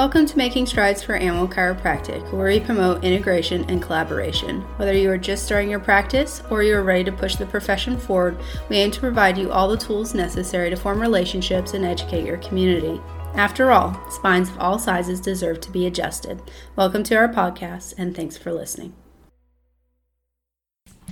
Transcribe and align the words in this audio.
Welcome 0.00 0.24
to 0.24 0.38
Making 0.38 0.64
Strides 0.64 1.02
for 1.02 1.14
Animal 1.14 1.46
Chiropractic, 1.46 2.32
where 2.32 2.46
we 2.46 2.58
promote 2.58 3.04
integration 3.04 3.68
and 3.68 3.82
collaboration. 3.82 4.62
Whether 4.78 4.94
you 4.94 5.10
are 5.10 5.18
just 5.18 5.44
starting 5.44 5.68
your 5.68 5.78
practice 5.78 6.42
or 6.48 6.62
you 6.62 6.74
are 6.76 6.82
ready 6.82 7.04
to 7.04 7.12
push 7.12 7.36
the 7.36 7.44
profession 7.44 7.98
forward, 7.98 8.38
we 8.70 8.78
aim 8.78 8.90
to 8.92 9.00
provide 9.00 9.36
you 9.36 9.52
all 9.52 9.68
the 9.68 9.76
tools 9.76 10.14
necessary 10.14 10.70
to 10.70 10.76
form 10.76 11.02
relationships 11.02 11.74
and 11.74 11.84
educate 11.84 12.24
your 12.24 12.38
community. 12.38 12.98
After 13.34 13.72
all, 13.72 13.94
spines 14.10 14.48
of 14.48 14.58
all 14.58 14.78
sizes 14.78 15.20
deserve 15.20 15.60
to 15.60 15.70
be 15.70 15.86
adjusted. 15.86 16.40
Welcome 16.76 17.02
to 17.02 17.16
our 17.16 17.28
podcast, 17.28 17.92
and 17.98 18.16
thanks 18.16 18.38
for 18.38 18.54
listening. 18.54 18.94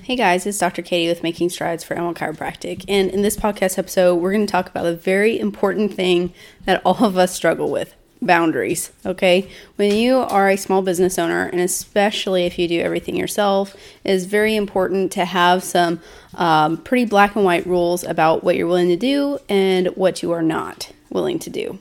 Hey 0.03 0.17
guys, 0.17 0.47
it's 0.47 0.57
Dr. 0.57 0.81
Katie 0.81 1.11
with 1.11 1.23
Making 1.23 1.51
Strides 1.51 1.85
for 1.85 1.93
Animal 1.93 2.15
Chiropractic. 2.15 2.87
And 2.89 3.11
in 3.11 3.21
this 3.21 3.37
podcast 3.37 3.77
episode, 3.77 4.15
we're 4.15 4.33
going 4.33 4.47
to 4.47 4.51
talk 4.51 4.71
about 4.71 4.87
a 4.87 4.95
very 4.95 5.39
important 5.39 5.93
thing 5.93 6.33
that 6.65 6.81
all 6.87 7.05
of 7.05 7.19
us 7.19 7.35
struggle 7.35 7.71
with 7.71 7.95
boundaries. 8.21 8.93
Okay. 9.07 9.51
When 9.77 9.95
you 9.95 10.19
are 10.19 10.49
a 10.49 10.57
small 10.57 10.83
business 10.83 11.19
owner, 11.19 11.47
and 11.47 11.61
especially 11.61 12.45
if 12.47 12.59
you 12.59 12.69
do 12.69 12.81
everything 12.81 13.17
yourself, 13.17 13.75
it 14.05 14.11
is 14.11 14.27
very 14.27 14.57
important 14.57 15.13
to 15.13 15.25
have 15.25 15.63
some 15.63 16.01
um, 16.35 16.77
pretty 16.79 17.05
black 17.05 17.37
and 17.37 17.45
white 17.45 17.67
rules 17.67 18.05
about 18.05 18.45
what 18.45 18.57
you're 18.57 18.67
willing 18.67 18.89
to 18.89 18.97
do 18.97 19.39
and 19.49 19.89
what 19.89 20.23
you 20.23 20.33
are 20.33 20.43
not 20.43 20.93
willing 21.11 21.39
to 21.41 21.51
do. 21.51 21.79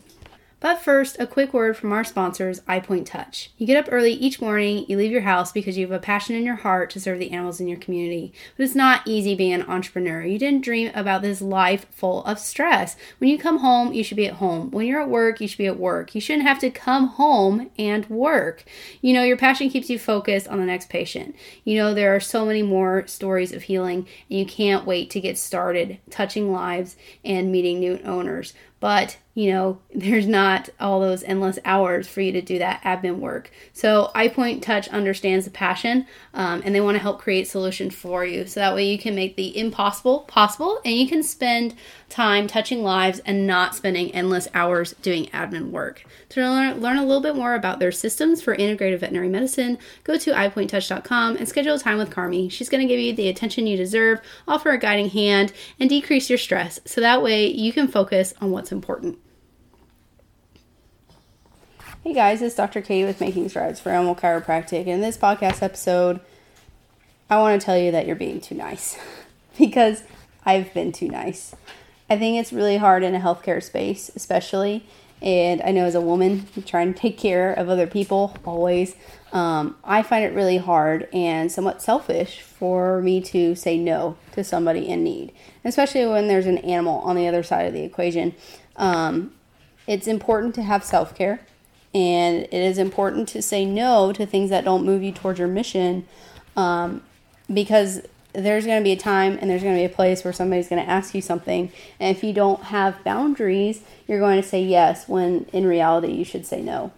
But 0.60 0.82
first, 0.82 1.18
a 1.20 1.28
quick 1.28 1.54
word 1.54 1.78
from 1.78 1.94
our 1.94 2.04
sponsors, 2.04 2.62
iPoint 2.62 3.06
Touch. 3.06 3.52
You 3.60 3.68
get 3.68 3.78
up 3.78 3.94
early 3.94 4.14
each 4.14 4.42
morning, 4.42 4.86
you 4.88 4.98
leave 4.98 5.12
your 5.12 5.22
house 5.22 5.52
because 5.52 5.78
you 5.78 5.86
have 5.86 5.96
a 5.96 6.04
passion 6.04 6.36
in 6.36 6.44
your 6.46 6.56
heart 6.56 6.90
to 6.92 7.00
serve 7.00 7.20
the 7.20 7.30
animals 7.30 7.62
in 7.62 7.68
your 7.68 7.78
community. 7.78 8.34
But 8.56 8.64
it's 8.64 8.74
not 8.74 9.08
easy 9.08 9.36
being 9.36 9.54
an 9.54 9.70
entrepreneur. 9.70 10.24
You 10.24 10.40
didn't 10.40 10.64
dream 10.64 10.90
about 10.96 11.22
this 11.22 11.42
life 11.44 11.86
full 11.92 12.24
of 12.24 12.40
stress. 12.40 12.96
When 13.20 13.30
you 13.30 13.38
come 13.38 13.60
home, 13.60 13.94
you 13.94 14.04
should 14.04 14.18
be 14.18 14.26
at 14.26 14.36
home. 14.36 14.72
When 14.72 14.88
you're 14.88 15.02
at 15.02 15.10
work, 15.10 15.40
you 15.40 15.48
should 15.48 15.60
be 15.60 15.68
at 15.68 15.80
work. 15.80 16.16
You 16.16 16.22
shouldn't 16.22 16.48
have 16.48 16.60
to 16.60 16.72
come 16.72 17.06
home 17.06 17.70
and 17.78 18.10
work. 18.10 18.64
You 19.00 19.14
know, 19.14 19.24
your 19.24 19.38
passion 19.38 19.70
keeps 19.70 19.92
you 19.92 20.00
focused 20.00 20.48
on 20.48 20.58
the 20.58 20.66
next 20.66 20.90
patient. 20.90 21.36
You 21.66 21.76
know, 21.78 21.94
there 21.94 22.16
are 22.16 22.20
so 22.20 22.48
many 22.48 22.64
more 22.64 23.06
stories 23.06 23.52
of 23.54 23.64
healing, 23.64 24.08
and 24.28 24.40
you 24.40 24.46
can't 24.46 24.88
wait 24.88 25.12
to 25.12 25.22
get 25.22 25.38
started 25.38 26.00
touching 26.10 26.52
lives 26.52 26.96
and 27.24 27.52
meeting 27.52 27.80
new 27.80 28.00
owners 28.04 28.56
but 28.80 29.18
you 29.34 29.52
know 29.52 29.80
there's 29.94 30.28
not 30.28 30.70
all 30.80 31.00
those 31.00 31.24
endless 31.24 31.60
hours 31.64 32.08
for 32.08 32.22
you 32.22 32.32
to 32.32 32.42
do 32.42 32.60
that 32.60 32.82
admin 32.84 33.18
work. 33.18 33.52
So 33.74 34.12
ipoint 34.16 34.62
touch 34.62 34.88
understands 34.90 35.46
the 35.46 35.52
passion 35.52 36.06
um, 36.34 36.62
and 36.66 36.74
they 36.74 36.82
want 36.82 36.96
to 36.96 37.02
help 37.02 37.20
create 37.20 37.48
solutions 37.48 37.96
for 37.96 38.26
you. 38.26 38.46
So 38.46 38.60
that 38.60 38.76
way 38.76 38.86
you 38.86 38.98
can 38.98 39.16
make 39.16 39.36
the 39.36 39.58
impossible 39.58 40.22
possible 40.22 40.80
and 40.84 40.96
you 40.96 41.08
can 41.08 41.24
spend 41.24 41.76
time 42.10 42.48
touching 42.48 42.84
lives 42.84 43.20
and 43.26 43.46
not 43.46 43.76
spending 43.76 44.12
endless 44.12 44.48
hours 44.54 44.94
doing 45.02 45.26
admin 45.28 45.72
work. 45.72 46.06
To 46.30 46.42
learn, 46.42 46.80
learn 46.80 46.98
a 46.98 47.06
little 47.06 47.22
bit 47.22 47.36
more 47.36 47.54
about 47.54 47.80
their 47.80 47.92
systems 47.92 48.42
for 48.42 48.56
integrative 48.56 49.00
veterinary 49.00 49.30
medicine 49.30 49.78
go 50.04 50.18
to 50.18 50.32
ipointtouch.com 50.32 51.38
and 51.38 51.48
schedule 51.48 51.76
a 51.76 51.80
time 51.80 51.98
with 51.98 52.10
carmi. 52.10 52.52
She's 52.52 52.70
going 52.70 52.88
to 52.88 52.92
give 52.92 53.00
you 53.00 53.14
the 53.14 53.30
attention 53.30 53.68
you 53.68 53.78
deserve 53.78 54.22
offer 54.48 54.70
a 54.70 54.78
guiding 54.78 55.10
hand 55.10 55.52
and 55.80 55.90
decrease 55.90 56.30
your 56.30 56.38
stress. 56.38 56.80
So 56.86 57.02
that 57.02 57.22
way 57.22 57.48
you 57.48 57.74
can 57.74 57.88
focus 57.88 58.34
on 58.40 58.52
what's 58.52 58.67
what's 58.68 58.74
important. 58.74 59.18
Hey 62.04 62.14
guys, 62.14 62.42
it's 62.42 62.56
Dr. 62.56 62.82
Katie 62.82 63.06
with 63.06 63.22
Making 63.22 63.48
Strides 63.48 63.80
for 63.80 63.92
Animal 63.92 64.14
Chiropractic. 64.14 64.82
And 64.82 64.90
in 64.90 65.02
this 65.02 65.18
podcast 65.18 65.64
episode, 65.64 66.20
I 67.30 67.38
want 67.38 67.62
to 67.62 67.66
tell 67.66 67.78
you 67.78 67.92
that 67.92 68.06
you're 68.06 68.18
being 68.18 68.42
too 68.42 68.56
nice 68.56 69.00
because 69.58 70.04
I've 70.46 70.74
been 70.74 70.92
too 70.92 71.08
nice. 71.08 71.56
I 72.10 72.18
think 72.18 72.42
it's 72.42 72.52
really 72.52 72.76
hard 72.76 73.04
in 73.04 73.16
a 73.16 73.22
healthcare 73.22 73.64
space, 73.64 74.12
especially. 74.18 74.86
And 75.22 75.62
I 75.64 75.72
know 75.72 75.86
as 75.86 75.96
a 75.96 76.02
woman 76.02 76.48
trying 76.66 76.94
to 76.94 77.00
take 77.00 77.18
care 77.18 77.52
of 77.52 77.70
other 77.70 77.88
people 77.88 78.38
always, 78.46 78.96
um, 79.34 79.76
I 79.84 80.04
find 80.04 80.24
it 80.24 80.34
really 80.34 80.58
hard 80.58 81.10
and 81.12 81.52
somewhat 81.52 81.82
selfish 81.82 82.42
for 82.42 83.02
me 83.02 83.22
to 83.22 83.56
say 83.56 83.78
no 83.78 84.18
to 84.34 84.44
somebody 84.44 84.88
in 84.88 85.04
need, 85.04 85.34
especially 85.66 86.06
when 86.06 86.28
there's 86.28 86.46
an 86.46 86.60
animal 86.60 87.00
on 87.00 87.16
the 87.16 87.28
other 87.28 87.44
side 87.44 87.66
of 87.66 87.74
the 87.74 87.84
equation. 87.84 88.36
Um, 88.76 89.34
it's 89.88 90.08
important 90.08 90.54
to 90.56 90.62
have 90.62 90.84
self 90.84 91.16
care, 91.16 91.42
and 91.96 92.44
it 92.44 92.54
is 92.54 92.78
important 92.78 93.28
to 93.30 93.42
say 93.42 93.66
no 93.66 94.14
to 94.14 94.26
things 94.26 94.50
that 94.52 94.66
don't 94.66 94.86
move 94.86 95.02
you 95.02 95.12
towards 95.12 95.40
your 95.40 95.48
mission 95.48 96.06
um, 96.56 97.02
because 97.52 98.02
there's 98.44 98.66
going 98.66 98.80
to 98.80 98.84
be 98.84 98.92
a 98.92 98.98
time 98.98 99.38
and 99.42 99.50
there's 99.50 99.64
going 99.64 99.76
to 99.76 99.80
be 99.80 99.92
a 99.92 99.96
place 99.96 100.24
where 100.24 100.34
somebody's 100.34 100.70
going 100.70 100.84
to 100.84 100.90
ask 100.90 101.16
you 101.16 101.22
something. 101.22 101.72
And 102.00 102.16
if 102.16 102.24
you 102.24 102.34
don't 102.34 102.64
have 102.66 103.04
boundaries, 103.04 103.82
you're 104.08 104.20
going 104.20 104.40
to 104.42 104.48
say 104.48 104.64
yes 104.64 105.08
when 105.08 105.48
in 105.54 105.66
reality 105.66 106.14
you 106.14 106.24
should 106.24 106.46
say 106.46 106.62
no. 106.62 106.92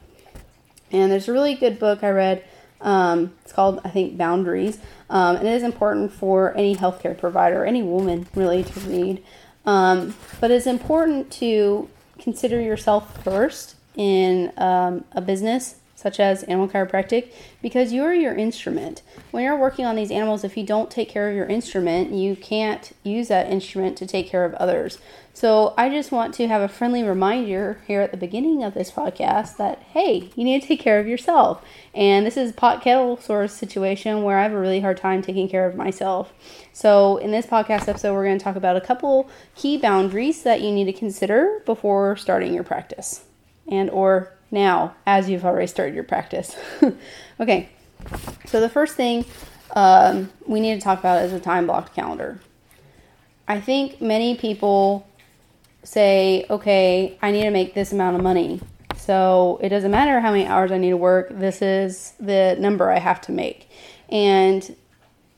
And 0.92 1.12
there's 1.12 1.30
a 1.30 1.32
really 1.32 1.56
good 1.56 1.80
book 1.80 2.04
I 2.04 2.10
read. 2.10 2.44
Um, 2.82 3.34
it's 3.44 3.54
called, 3.54 3.80
I 3.86 3.90
think, 3.90 4.18
Boundaries. 4.18 4.80
Um, 5.10 5.38
and 5.38 5.48
it 5.48 5.54
is 5.54 5.64
important 5.64 6.12
for 6.12 6.56
any 6.56 6.76
healthcare 6.76 7.18
provider, 7.18 7.66
any 7.66 7.84
woman 7.84 8.28
really, 8.36 8.64
to 8.64 8.80
read. 8.82 9.24
Um, 9.66 10.16
but 10.42 10.52
it's 10.52 10.68
important 10.68 11.32
to 11.34 11.90
consider 12.18 12.60
yourself 12.60 13.24
first 13.24 13.76
in 13.96 14.52
um, 14.58 15.06
a 15.14 15.22
business 15.22 15.76
such 16.00 16.20
as 16.20 16.44
animal 16.44 16.70
chiropractic, 16.70 17.34
because 17.62 17.92
you 17.92 18.04
are 18.04 18.14
your 18.14 18.34
instrument. 18.34 19.02
When 19.32 19.44
you're 19.44 19.58
working 19.58 19.86
on 19.86 19.96
these 19.96 20.12
animals, 20.12 20.44
if 20.44 20.56
you 20.56 20.66
don't 20.66 20.90
take 20.90 21.10
care 21.10 21.30
of 21.30 21.36
your 21.36 21.46
instrument, 21.46 22.12
you 22.12 22.36
can't 22.36 22.92
use 23.04 23.28
that 23.28 23.52
instrument 23.52 23.98
to 23.98 24.08
take 24.08 24.30
care 24.30 24.46
of 24.46 24.54
others. 24.56 25.00
So 25.34 25.74
I 25.78 25.90
just 25.90 26.12
want 26.12 26.34
to 26.36 26.48
have 26.48 26.62
a 26.62 26.68
friendly 26.68 27.04
reminder 27.04 27.82
here 27.88 28.02
at 28.02 28.12
the 28.12 28.18
beginning 28.18 28.64
of 28.64 28.74
this 28.74 28.92
podcast 28.92 29.58
that 29.58 29.80
hey, 29.94 30.30
you 30.36 30.44
need 30.44 30.62
to 30.62 30.68
take 30.68 30.80
care 30.80 31.00
of 31.00 31.08
yourself. 31.08 31.64
And 31.94 32.26
this 32.26 32.38
is 32.38 32.52
pot 32.52 32.82
kettle 32.82 33.18
sort 33.18 33.46
of 33.46 33.52
situation 33.52 34.24
where 34.24 34.38
I 34.38 34.44
have 34.44 34.54
a 34.54 34.60
really 34.60 34.82
hard 34.82 34.98
time 34.98 35.22
taking 35.22 35.48
care 35.48 35.66
of 35.66 35.76
myself. 35.76 36.34
So 36.74 37.18
in 37.18 37.32
this 37.32 37.46
podcast 37.46 37.88
episode, 37.88 38.14
we're 38.14 38.26
going 38.26 38.38
to 38.38 38.44
talk 38.44 38.56
about 38.56 38.76
a 38.76 38.82
couple 38.82 39.30
key 39.56 39.78
boundaries 39.78 40.44
that 40.44 40.62
you 40.62 40.72
need 40.72 40.86
to 40.86 40.94
consider 40.94 41.62
before 41.66 42.16
starting 42.18 42.54
your 42.54 42.64
practice 42.64 43.24
and 43.68 43.90
or 43.92 44.34
now 44.52 44.96
as 45.06 45.30
you've 45.30 45.46
already 45.46 45.68
started 45.68 45.96
your 45.96 46.04
practice. 46.04 46.56
okay, 47.40 47.70
so 48.46 48.60
the 48.60 48.70
first 48.70 48.96
thing 48.96 49.26
um, 49.76 50.32
we 50.46 50.60
need 50.60 50.76
to 50.76 50.82
talk 50.82 51.00
about 51.00 51.24
is 51.24 51.34
a 51.34 51.40
time 51.40 51.68
blocked 51.68 51.94
calendar. 51.94 52.40
I 53.48 53.60
think 53.60 54.02
many 54.02 54.36
people 54.36 55.08
say, 55.84 56.46
okay, 56.50 57.18
I 57.22 57.32
need 57.32 57.44
to 57.44 57.52
make 57.52 57.74
this 57.74 57.92
amount 57.92 58.16
of 58.16 58.24
money. 58.24 58.62
So 58.96 59.60
it 59.62 59.70
doesn't 59.70 59.92
matter 59.92 60.20
how 60.20 60.32
many 60.32 60.46
hours 60.46 60.72
I 60.72 60.78
need 60.78 60.92
to 60.92 60.98
work, 60.98 61.30
this 61.32 61.62
is 61.62 62.14
the 62.20 62.56
number 62.60 62.92
I 62.92 63.00
have 63.00 63.22
to 63.22 63.32
make. 63.32 63.70
And 64.10 64.76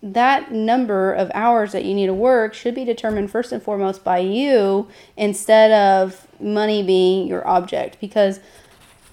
that 0.04 0.52
number 0.52 1.14
of 1.14 1.30
hours 1.34 1.74
that 1.74 1.86
you 1.86 1.94
need 1.94 2.08
to 2.08 2.14
work 2.14 2.54
should 2.54 2.74
be 2.74 2.84
determined 2.84 3.30
first 3.30 3.52
and 3.52 3.62
foremost 3.62 4.04
by 4.04 4.18
you 4.18 4.88
instead 5.16 5.72
of 5.72 6.28
money 6.40 6.82
being 6.82 7.28
your 7.28 7.48
object 7.48 7.98
because 8.02 8.40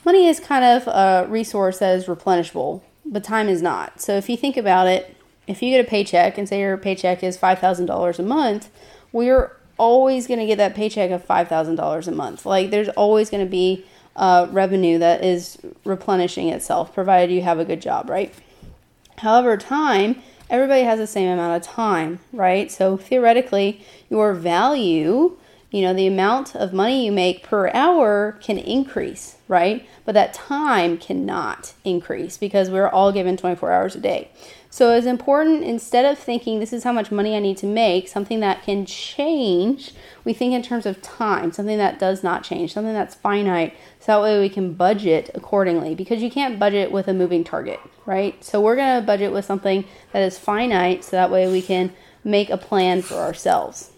money 0.09 0.27
is 0.27 0.41
kind 0.41 0.65
of 0.65 0.89
a 0.89 1.27
resource 1.29 1.81
that 1.81 1.95
is 1.95 2.07
replenishable, 2.07 2.81
but 3.05 3.23
time 3.23 3.47
is 3.47 3.61
not. 3.61 4.01
So 4.01 4.17
if 4.17 4.31
you 4.31 4.39
think 4.39 4.57
about 4.57 4.87
it, 4.87 5.15
if 5.47 5.61
you 5.61 5.69
get 5.69 5.85
a 5.85 5.91
paycheck 5.91 6.39
and 6.39 6.49
say 6.49 6.61
your 6.61 6.79
paycheck 6.79 7.23
is 7.23 7.37
$5,000 7.37 8.19
a 8.19 8.23
month, 8.23 8.71
well, 9.13 9.27
you're 9.27 9.57
always 9.77 10.27
going 10.27 10.41
to 10.41 10.47
get 10.47 10.57
that 10.57 10.75
paycheck 10.75 11.11
of 11.11 11.27
$5,000 11.27 12.09
a 12.09 12.11
month. 12.11 12.47
Like 12.47 12.71
there's 12.71 12.89
always 12.89 13.29
going 13.29 13.45
to 13.45 13.51
be 13.51 13.85
uh, 14.17 14.47
revenue 14.51 14.97
that 14.97 15.23
is 15.23 15.59
replenishing 15.85 16.49
itself, 16.49 16.95
provided 16.95 17.31
you 17.31 17.43
have 17.43 17.59
a 17.59 17.67
good 17.67 17.83
job, 17.83 18.09
right? 18.09 18.33
However, 19.19 19.59
time, 19.59 20.23
everybody 20.49 20.85
has 20.85 20.99
the 20.99 21.07
same 21.07 21.29
amount 21.29 21.63
of 21.63 21.71
time, 21.71 22.21
right? 22.33 22.73
So 22.73 22.97
theoretically, 22.97 23.85
your 24.09 24.33
value 24.33 25.37
you 25.71 25.83
know, 25.83 25.93
the 25.93 26.07
amount 26.07 26.57
of 26.57 26.73
money 26.73 27.05
you 27.05 27.13
make 27.13 27.43
per 27.43 27.71
hour 27.75 28.39
can 28.41 28.57
increase, 28.57 29.37
right? 29.49 29.87
But 30.07 30.15
that 30.15 30.33
time 30.33 30.97
cannot 30.97 31.75
increase 31.85 32.39
because 32.39 32.71
we're 32.71 32.89
all 32.89 33.13
given 33.13 33.37
24 33.37 33.71
hours 33.71 33.95
a 33.95 34.01
day. 34.01 34.31
So 34.71 34.93
it's 34.95 35.07
important 35.07 35.65
instead 35.65 36.05
of 36.05 36.19
thinking 36.19 36.61
this 36.61 36.73
is 36.73 36.85
how 36.85 36.93
much 36.93 37.11
money 37.11 37.35
I 37.35 37.41
need 37.41 37.57
to 37.59 37.67
make, 37.67 38.09
something 38.09 38.41
that 38.41 38.63
can 38.63 38.87
change, 38.87 39.93
we 40.25 40.33
think 40.33 40.55
in 40.55 40.63
terms 40.63 40.87
of 40.87 41.03
time, 41.03 41.53
something 41.53 41.79
that 41.79 41.99
does 41.99 42.23
not 42.23 42.45
change, 42.45 42.73
something 42.73 42.93
that's 42.93 43.15
finite. 43.15 43.75
So 44.01 44.13
that 44.13 44.23
way 44.23 44.41
we 44.41 44.49
can 44.49 44.75
budget 44.75 45.31
accordingly 45.35 45.95
because 45.95 46.23
you 46.23 46.31
can't 46.31 46.59
budget 46.59 46.93
with 46.93 47.09
a 47.09 47.15
moving 47.15 47.45
target, 47.45 47.81
right? 48.07 48.43
So 48.43 48.61
we're 48.61 48.77
going 48.77 49.01
to 49.01 49.07
budget 49.07 49.33
with 49.33 49.45
something 49.45 49.85
that 50.13 50.23
is 50.23 50.39
finite 50.39 51.03
so 51.03 51.13
that 51.13 51.31
way 51.31 51.51
we 51.51 51.63
can 51.63 51.93
make 52.23 52.51
a 52.51 52.59
plan 52.59 53.03
for 53.03 53.17
ourselves. 53.17 53.91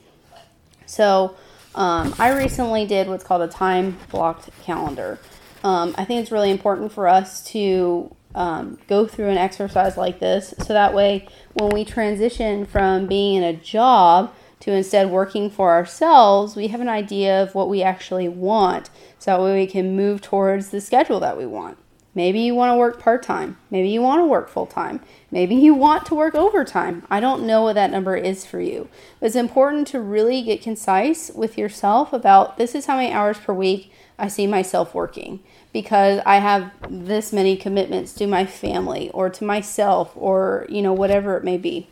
So, 0.87 1.37
um, 1.75 2.15
I 2.19 2.37
recently 2.37 2.87
did 2.87 3.09
what's 3.09 3.25
called 3.25 3.43
a 3.43 3.49
time 3.49 3.99
blocked 4.11 4.51
calendar. 4.63 5.19
Um, 5.63 5.95
I 5.99 6.05
think 6.05 6.23
it's 6.23 6.33
really 6.33 6.51
important 6.51 6.93
for 6.93 7.07
us 7.07 7.45
to 7.51 8.15
um, 8.35 8.79
go 8.89 9.07
through 9.07 9.29
an 9.29 9.37
exercise 9.37 9.97
like 9.97 10.21
this 10.21 10.55
so 10.59 10.73
that 10.73 10.95
way 10.95 11.29
when 11.55 11.71
we 11.71 11.85
transition 11.85 12.65
from 12.65 13.07
being 13.07 13.37
in 13.37 13.43
a 13.43 13.53
job 13.53 14.33
to 14.61 14.73
instead 14.73 15.11
working 15.11 15.51
for 15.51 15.71
ourselves, 15.71 16.55
we 16.55 16.69
have 16.69 16.81
an 16.81 16.89
idea 16.89 17.43
of 17.43 17.55
what 17.55 17.69
we 17.69 17.83
actually 17.83 18.29
want. 18.29 18.91
So 19.19 19.31
that 19.31 19.41
way 19.41 19.59
we 19.59 19.67
can 19.67 19.97
move 19.97 20.21
towards 20.21 20.71
the 20.71 20.81
schedule 20.81 21.19
that 21.21 21.39
we 21.39 21.47
want. 21.47 21.79
Maybe 22.15 22.41
you 22.41 22.55
want 22.57 22.73
to 22.73 22.77
work 22.77 22.99
part 22.99 23.23
time. 23.23 23.57
Maybe 23.71 23.89
you 23.89 24.03
want 24.03 24.21
to 24.21 24.27
work 24.27 24.49
full 24.49 24.67
time. 24.67 25.01
Maybe 25.31 25.55
you 25.55 25.75
want 25.75 26.07
to 26.07 26.15
work 26.15 26.35
overtime. 26.35 27.07
I 27.09 27.21
don't 27.21 27.47
know 27.47 27.63
what 27.63 27.75
that 27.75 27.93
number 27.93 28.17
is 28.17 28.45
for 28.45 28.61
you. 28.61 28.89
It's 29.21 29.37
important 29.37 29.87
to 29.89 30.01
really 30.01 30.43
get 30.43 30.61
concise 30.61 31.31
with 31.31 31.57
yourself 31.57 32.13
about 32.13 32.57
this 32.57 32.75
is 32.75 32.87
how 32.87 32.97
many 32.97 33.13
hours 33.13 33.39
per 33.39 33.53
week 33.53 33.93
I 34.19 34.27
see 34.27 34.47
myself 34.49 34.93
working 34.93 35.41
because 35.73 36.21
I 36.27 36.37
have 36.37 36.73
this 36.89 37.33
many 37.33 37.57
commitments 37.57 38.13
to 38.15 38.27
my 38.27 38.45
family 38.45 39.11
or 39.11 39.31
to 39.31 39.45
myself 39.45 40.13
or, 40.17 40.67
you 40.69 40.83
know, 40.83 40.93
whatever 40.93 41.37
it 41.37 41.45
may 41.45 41.59
be. 41.59 41.89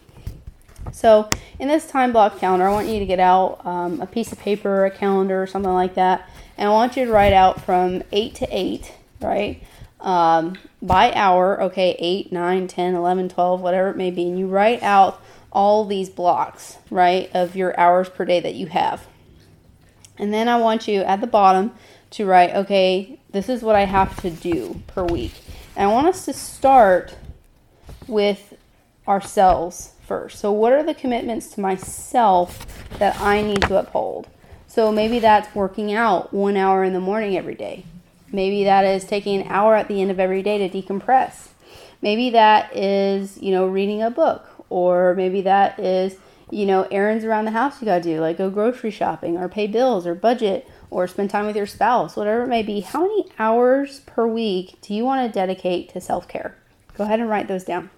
So, 0.93 1.29
in 1.59 1.69
this 1.69 1.87
time 1.87 2.13
block 2.13 2.39
calendar, 2.39 2.67
I 2.67 2.73
want 2.73 2.89
you 2.89 2.99
to 2.99 3.07
get 3.07 3.21
out 3.21 3.65
um, 3.67 4.01
a 4.01 4.07
piece 4.07 4.33
of 4.33 4.39
paper, 4.39 4.87
a 4.87 4.91
calendar, 4.91 5.43
or 5.43 5.47
something 5.47 5.73
like 5.73 5.95
that, 5.95 6.29
and 6.57 6.69
I 6.69 6.73
want 6.73 6.97
you 6.97 7.05
to 7.05 7.13
write 7.13 7.35
out 7.35 7.61
from 7.61 8.03
8 8.11 8.35
to 8.37 8.49
8, 8.51 8.93
right? 9.21 9.63
Um, 10.01 10.57
by 10.81 11.13
hour, 11.13 11.61
okay, 11.65 11.97
8, 11.99 12.33
9, 12.33 12.69
10, 12.69 12.95
11, 12.95 13.29
12, 13.31 13.61
whatever 13.61 13.91
it 13.91 13.97
may 13.97 14.11
be, 14.11 14.29
and 14.29 14.39
you 14.39 14.47
write 14.47 14.83
out 14.83 15.21
all 15.51 15.85
these 15.85 16.09
blocks, 16.09 16.79
right, 16.91 17.31
of 17.35 17.57
your 17.57 17.79
hours 17.79 18.09
per 18.09 18.25
day 18.25 18.41
that 18.41 18.55
you 18.55 18.67
have. 18.67 19.07
And 20.19 20.33
then 20.33 20.49
I 20.49 20.57
want 20.57 20.89
you 20.89 21.01
at 21.01 21.21
the 21.21 21.27
bottom 21.27 21.73
to 22.11 22.27
write, 22.27 22.55
okay, 22.55 23.19
this 23.31 23.49
is 23.49 23.63
what 23.63 23.77
I 23.77 23.85
have 23.85 24.21
to 24.23 24.31
do 24.31 24.83
per 24.87 25.05
week. 25.05 25.33
And 25.77 25.91
I 25.91 25.93
want 25.93 26.09
us 26.09 26.25
to 26.25 26.33
start 26.33 27.17
with 28.07 28.55
ourselves 29.07 29.93
first. 30.07 30.39
So, 30.39 30.51
what 30.51 30.73
are 30.73 30.83
the 30.83 30.95
commitments 30.95 31.49
to 31.51 31.61
myself 31.61 32.67
that 32.99 33.21
I 33.21 33.43
need 33.43 33.63
to 33.63 33.79
uphold? 33.79 34.27
So, 34.67 34.91
maybe 34.91 35.19
that's 35.19 35.55
working 35.55 35.93
out 35.93 36.33
one 36.33 36.57
hour 36.57 36.83
in 36.83 36.95
the 36.95 37.01
morning 37.01 37.37
every 37.37 37.55
day. 37.55 37.85
Maybe 38.33 38.65
that 38.65 38.85
is 38.85 39.05
taking 39.05 39.41
an 39.41 39.49
hour 39.49 39.75
at 39.75 39.89
the 39.89 40.01
end 40.01 40.11
of 40.11 40.21
every 40.21 40.43
day 40.43 40.69
to 40.69 40.83
decompress. 40.83 41.49
Maybe 42.03 42.31
that 42.31 42.77
is, 42.77 43.39
you 43.41 43.53
know, 43.53 43.67
reading 43.67 44.03
a 44.03 44.11
book. 44.11 44.47
Or 44.71 45.15
maybe 45.15 45.41
that 45.43 45.79
is, 45.79 46.17
you 46.51 46.67
know, 46.67 46.87
errands 46.91 47.25
around 47.25 47.47
the 47.47 47.53
house 47.53 47.81
you 47.81 47.87
got 47.87 48.03
to 48.03 48.03
do, 48.03 48.21
like 48.21 48.39
go 48.39 48.51
grocery 48.51 48.91
shopping 48.91 49.37
or 49.37 49.49
pay 49.49 49.67
bills 49.67 50.07
or 50.07 50.15
budget 50.15 50.69
or 50.91 51.07
spend 51.07 51.31
time 51.31 51.47
with 51.47 51.57
your 51.57 51.67
spouse, 51.67 52.17
whatever 52.17 52.43
it 52.43 52.49
may 52.49 52.63
be, 52.63 52.81
how 52.81 53.01
many 53.01 53.27
hours 53.39 54.01
per 54.01 54.27
week 54.27 54.79
do 54.81 54.95
you 54.95 55.05
want 55.05 55.27
to 55.27 55.33
dedicate 55.33 55.91
to 55.91 56.01
self 56.01 56.29
care? 56.29 56.57
Go 56.97 57.05
ahead 57.05 57.21
and 57.21 57.29
write 57.29 57.49
those 57.49 57.65
down. 57.65 57.91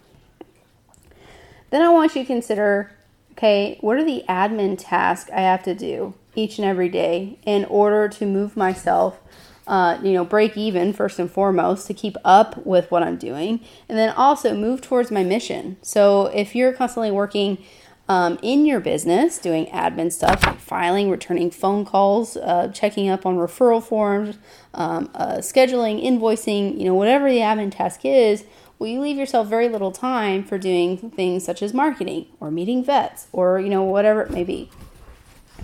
Then 1.71 1.83
I 1.83 1.89
want 1.89 2.15
you 2.15 2.23
to 2.23 2.27
consider 2.27 2.93
okay, 3.33 3.79
what 3.81 3.97
are 3.97 4.05
the 4.05 4.23
admin 4.29 4.77
tasks 4.79 5.31
I 5.31 5.41
have 5.41 5.63
to 5.63 5.75
do 5.75 6.13
each 6.35 6.59
and 6.59 6.67
every 6.67 6.89
day 6.91 7.39
in 7.47 7.65
order 7.65 8.07
to 8.07 8.27
move 8.27 8.55
myself, 8.57 9.19
uh, 9.67 9.99
you 10.03 10.13
know, 10.13 10.25
break 10.25 10.57
even 10.57 10.93
first 10.93 11.19
and 11.19 11.31
foremost 11.31 11.87
to 11.87 11.95
keep 11.95 12.17
up 12.25 12.67
with 12.67 12.91
what 12.91 13.03
I'm 13.03 13.17
doing, 13.17 13.61
and 13.89 13.97
then 13.99 14.11
also 14.11 14.55
move 14.55 14.81
towards 14.81 15.11
my 15.11 15.23
mission. 15.23 15.77
So 15.83 16.27
if 16.27 16.55
you're 16.55 16.73
constantly 16.73 17.11
working, 17.11 17.59
um, 18.11 18.41
in 18.43 18.67
your 18.67 18.81
business, 18.81 19.39
doing 19.39 19.67
admin 19.67 20.11
stuff 20.11 20.45
like 20.45 20.59
filing, 20.59 21.11
returning 21.11 21.53
phone 21.53 21.85
calls, 21.85 22.37
uh, 22.37 22.67
checking 22.75 23.09
up 23.09 23.25
on 23.25 23.37
referral 23.37 23.81
forms, 23.81 24.37
um, 24.75 25.09
uh, 25.15 25.37
scheduling, 25.37 26.05
invoicing, 26.05 26.77
you 26.77 26.85
know, 26.87 26.95
whatever 26.95 27.31
the 27.31 27.39
admin 27.39 27.71
task 27.71 28.01
is, 28.05 28.45
well, 28.81 28.89
you 28.91 29.01
leave 29.01 29.17
yourself 29.17 29.47
very 29.47 29.69
little 29.69 29.93
time 29.93 30.43
for 30.43 30.59
doing 30.59 30.97
things 30.97 31.45
such 31.45 31.63
as 31.63 31.73
marketing 31.73 32.27
or 32.41 32.51
meeting 32.51 32.83
vets 32.83 33.29
or, 33.31 33.61
you 33.61 33.69
know, 33.69 33.85
whatever 33.85 34.23
it 34.23 34.33
may 34.33 34.43
be. 34.43 34.71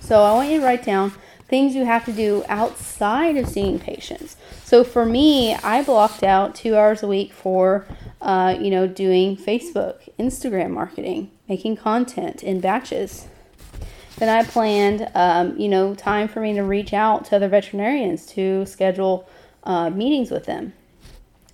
So 0.01 0.23
I 0.23 0.33
want 0.35 0.49
you 0.49 0.61
to 0.61 0.65
write 0.65 0.85
down 0.85 1.15
things 1.49 1.75
you 1.75 1.85
have 1.85 2.05
to 2.05 2.13
do 2.13 2.45
outside 2.49 3.37
of 3.37 3.49
seeing 3.49 3.79
patients. 3.79 4.37
So 4.65 4.83
for 4.83 5.07
me, 5.07 5.55
I 5.55 5.83
blocked 5.83 6.23
out 6.23 6.55
two 6.55 6.77
hours 6.77 7.03
a 7.03 7.07
week 7.07 7.33
for, 7.33 7.87
uh, 8.21 8.57
you 8.61 8.71
know, 8.71 8.87
doing 8.87 9.37
Facebook, 9.37 10.09
Instagram 10.19 10.71
marketing, 10.71 11.31
making 11.49 11.77
content 11.77 12.43
in 12.43 12.61
batches. 12.61 13.29
Then 14.17 14.29
I 14.29 14.49
planned, 14.49 15.09
um, 15.15 15.57
you 15.59 15.69
know, 15.69 15.95
time 15.95 16.27
for 16.27 16.41
me 16.41 16.55
to 16.55 16.63
reach 16.63 16.93
out 16.93 17.27
to 17.27 17.37
other 17.37 17.49
veterinarians 17.49 18.27
to 18.29 18.67
schedule 18.67 19.29
uh, 19.63 19.91
meetings 19.91 20.31
with 20.31 20.47
them. 20.47 20.73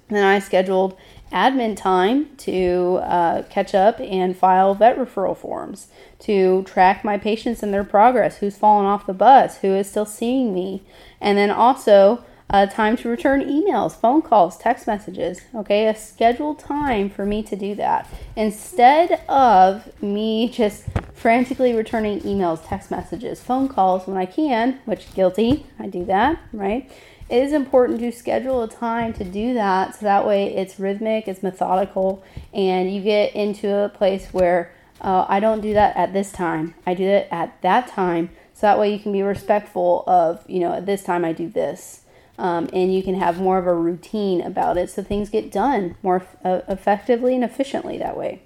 then 0.09 0.25
I 0.25 0.39
scheduled 0.39 0.97
admin 1.33 1.77
time 1.77 2.35
to 2.37 3.01
uh, 3.03 3.43
catch 3.51 3.75
up 3.75 3.99
and 4.01 4.37
file 4.37 4.75
vet 4.75 4.97
referral 4.97 5.37
forms, 5.37 5.89
to 6.21 6.63
track 6.65 7.05
my 7.05 7.19
patients 7.19 7.63
and 7.63 7.73
their 7.73 7.85
progress, 7.85 8.39
who's 8.39 8.57
fallen 8.57 8.87
off 8.87 9.07
the 9.07 9.15
bus, 9.15 9.59
who 9.59 9.75
is 9.75 9.89
still 9.89 10.07
seeing 10.07 10.55
me, 10.55 10.83
and 11.21 11.37
then 11.37 11.51
also 11.51 12.25
uh, 12.51 12.67
time 12.67 12.97
to 12.99 13.09
return 13.09 13.43
emails, 13.43 13.93
phone 13.93 14.21
calls, 14.21 14.59
text 14.59 14.87
messages. 14.87 15.41
Okay, 15.55 15.89
a 15.89 15.95
scheduled 15.95 16.59
time 16.59 17.09
for 17.09 17.25
me 17.25 17.43
to 17.43 17.57
do 17.57 17.75
that 17.75 18.07
instead 18.37 19.23
of 19.29 19.91
me 20.03 20.49
just 20.49 20.85
frantically 21.15 21.73
returning 21.73 22.21
emails, 22.21 22.61
text 22.67 22.91
messages, 22.91 23.41
phone 23.41 23.69
calls 23.69 24.07
when 24.07 24.17
I 24.17 24.27
can, 24.27 24.81
which 24.85 25.15
guilty, 25.15 25.67
I 25.79 25.87
do 25.87 26.05
that, 26.07 26.39
right? 26.53 26.91
It 27.33 27.45
is 27.45 27.55
important 27.55 28.01
to 28.01 28.13
schedule 28.13 28.63
a 28.63 28.69
time 28.69 29.15
to 29.15 29.25
do 29.25 29.55
that 29.55 29.95
so 29.95 30.05
that 30.05 30.27
way 30.27 30.55
it's 30.55 30.79
rhythmic, 30.79 31.27
it's 31.27 31.43
methodical, 31.43 32.23
and 32.53 32.95
you 32.95 33.01
get 33.01 33.35
into 33.35 33.75
a 33.75 33.89
place 33.89 34.29
where 34.33 34.71
uh, 35.01 35.25
I 35.27 35.41
don't 35.41 35.63
do 35.63 35.73
that 35.73 35.97
at 35.97 36.13
this 36.13 36.31
time. 36.31 36.75
I 36.87 36.93
do 36.93 37.05
it 37.05 37.29
at 37.31 37.63
that 37.63 37.89
time 37.89 38.29
so 38.53 38.67
that 38.67 38.79
way 38.79 38.93
you 38.93 38.99
can 38.99 39.13
be 39.13 39.23
respectful 39.23 40.05
of, 40.07 40.45
you 40.47 40.61
know, 40.61 40.75
at 40.75 40.85
this 40.85 41.03
time 41.05 41.25
I 41.25 41.33
do 41.33 41.49
this 41.49 42.03
um, 42.37 42.69
and 42.71 42.95
you 42.95 43.03
can 43.03 43.15
have 43.15 43.41
more 43.41 43.57
of 43.57 43.67
a 43.67 43.75
routine 43.75 44.43
about 44.43 44.77
it 44.77 44.91
so 44.91 45.03
things 45.03 45.31
get 45.31 45.51
done 45.51 45.97
more 46.03 46.27
uh, 46.45 46.61
effectively 46.69 47.35
and 47.35 47.43
efficiently 47.43 47.97
that 47.97 48.15
way. 48.15 48.43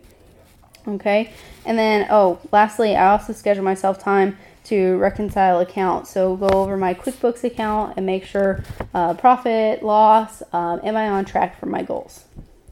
Okay, 0.87 1.33
and 1.65 1.77
then 1.77 2.07
oh, 2.09 2.39
lastly, 2.53 2.95
I 2.95 3.11
also 3.11 3.33
schedule 3.33 3.65
myself 3.65 3.99
time 3.99 4.39
to 4.67 4.97
reconcile 4.97 5.61
accounts. 5.61 6.11
So 6.11 6.37
go 6.37 6.49
over 6.49 6.77
my 6.77 6.95
QuickBooks 6.95 7.45
account 7.45 7.95
and 7.97 8.07
make 8.07 8.25
sure 8.25 8.65
uh, 8.95 9.15
profit, 9.15 9.83
loss, 9.83 10.43
um, 10.53 10.81
am 10.83 10.97
I 10.97 11.09
on 11.09 11.25
track 11.25 11.59
for 11.59 11.67
my 11.67 11.83
goals? 11.83 12.25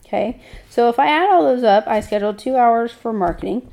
Okay, 0.07 0.41
so 0.69 0.89
if 0.89 0.99
I 0.99 1.07
add 1.09 1.31
all 1.31 1.43
those 1.43 1.65
up, 1.65 1.87
I 1.87 2.01
scheduled 2.01 2.39
two 2.39 2.57
hours 2.57 2.93
for 2.93 3.13
marketing. 3.13 3.71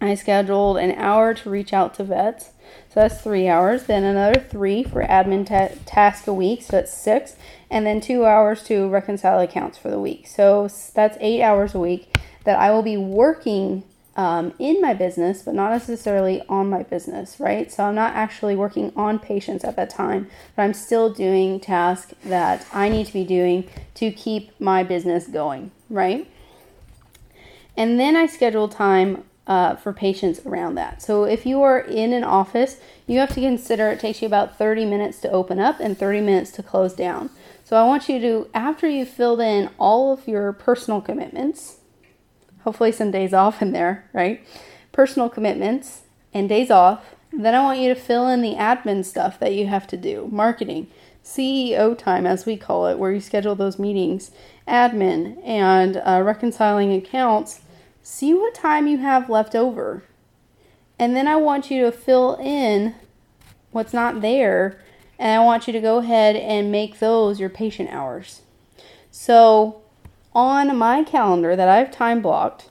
I 0.00 0.14
scheduled 0.14 0.78
an 0.78 0.92
hour 0.92 1.34
to 1.34 1.50
reach 1.50 1.72
out 1.72 1.94
to 1.94 2.04
vets. 2.04 2.50
So 2.88 3.00
that's 3.00 3.20
three 3.20 3.48
hours. 3.48 3.84
Then 3.84 4.04
another 4.04 4.40
three 4.40 4.82
for 4.82 5.02
admin 5.02 5.46
ta- 5.46 5.74
task 5.86 6.26
a 6.26 6.32
week. 6.32 6.62
So 6.62 6.72
that's 6.72 6.92
six. 6.92 7.36
And 7.70 7.86
then 7.86 8.00
two 8.00 8.24
hours 8.24 8.62
to 8.64 8.88
reconcile 8.88 9.40
accounts 9.40 9.78
for 9.78 9.90
the 9.90 10.00
week. 10.00 10.26
So 10.26 10.68
that's 10.94 11.16
eight 11.20 11.42
hours 11.42 11.74
a 11.74 11.78
week 11.78 12.16
that 12.44 12.58
I 12.58 12.70
will 12.70 12.82
be 12.82 12.96
working 12.96 13.84
um, 14.16 14.54
in 14.58 14.80
my 14.80 14.94
business, 14.94 15.42
but 15.42 15.54
not 15.54 15.70
necessarily 15.70 16.42
on 16.48 16.70
my 16.70 16.82
business, 16.82 17.40
right? 17.40 17.70
So 17.70 17.84
I'm 17.84 17.94
not 17.94 18.14
actually 18.14 18.54
working 18.54 18.92
on 18.94 19.18
patients 19.18 19.64
at 19.64 19.76
that 19.76 19.90
time, 19.90 20.28
but 20.54 20.62
I'm 20.62 20.74
still 20.74 21.12
doing 21.12 21.58
tasks 21.58 22.14
that 22.24 22.66
I 22.72 22.88
need 22.88 23.06
to 23.06 23.12
be 23.12 23.24
doing 23.24 23.68
to 23.94 24.10
keep 24.10 24.58
my 24.60 24.84
business 24.84 25.26
going, 25.26 25.72
right? 25.90 26.30
And 27.76 27.98
then 27.98 28.14
I 28.14 28.26
schedule 28.26 28.68
time 28.68 29.24
uh, 29.46 29.76
for 29.76 29.92
patients 29.92 30.40
around 30.46 30.76
that. 30.76 31.02
So 31.02 31.24
if 31.24 31.44
you 31.44 31.62
are 31.62 31.80
in 31.80 32.12
an 32.12 32.24
office, 32.24 32.78
you 33.06 33.18
have 33.18 33.34
to 33.34 33.40
consider 33.40 33.90
it 33.90 34.00
takes 34.00 34.22
you 34.22 34.26
about 34.26 34.56
30 34.56 34.86
minutes 34.86 35.20
to 35.20 35.30
open 35.30 35.58
up 35.58 35.80
and 35.80 35.98
30 35.98 36.20
minutes 36.20 36.50
to 36.52 36.62
close 36.62 36.94
down. 36.94 37.30
So 37.64 37.76
I 37.76 37.84
want 37.84 38.08
you 38.08 38.20
to, 38.20 38.48
after 38.54 38.88
you've 38.88 39.08
filled 39.08 39.40
in 39.40 39.70
all 39.78 40.12
of 40.12 40.26
your 40.28 40.52
personal 40.52 41.00
commitments, 41.00 41.78
hopefully 42.64 42.92
some 42.92 43.10
days 43.10 43.32
off 43.32 43.62
in 43.62 43.72
there, 43.72 44.08
right? 44.12 44.44
Personal 44.92 45.28
commitments 45.28 46.02
and 46.32 46.48
days 46.48 46.70
off. 46.70 47.14
Then 47.32 47.54
I 47.54 47.62
want 47.62 47.78
you 47.78 47.92
to 47.92 48.00
fill 48.00 48.28
in 48.28 48.42
the 48.42 48.54
admin 48.54 49.04
stuff 49.04 49.38
that 49.38 49.54
you 49.54 49.66
have 49.66 49.86
to 49.88 49.96
do, 49.96 50.28
marketing, 50.30 50.88
CEO 51.24 51.96
time, 51.96 52.26
as 52.26 52.46
we 52.46 52.56
call 52.56 52.86
it, 52.86 52.98
where 52.98 53.12
you 53.12 53.20
schedule 53.20 53.54
those 53.54 53.78
meetings, 53.78 54.30
admin, 54.68 55.42
and 55.44 55.96
uh, 56.04 56.22
reconciling 56.24 56.92
accounts 56.92 57.60
see 58.02 58.34
what 58.34 58.54
time 58.54 58.86
you 58.86 58.98
have 58.98 59.30
left 59.30 59.54
over. 59.54 60.04
And 60.98 61.16
then 61.16 61.26
I 61.26 61.36
want 61.36 61.70
you 61.70 61.82
to 61.84 61.92
fill 61.92 62.36
in 62.36 62.94
what's 63.72 63.92
not 63.92 64.20
there. 64.20 64.80
And 65.18 65.40
I 65.40 65.44
want 65.44 65.66
you 65.66 65.72
to 65.72 65.80
go 65.80 65.98
ahead 65.98 66.36
and 66.36 66.70
make 66.70 66.98
those 66.98 67.40
your 67.40 67.48
patient 67.48 67.90
hours. 67.90 68.42
So 69.10 69.82
on 70.34 70.76
my 70.76 71.04
calendar 71.04 71.54
that 71.56 71.68
I've 71.68 71.90
time 71.90 72.20
blocked, 72.20 72.68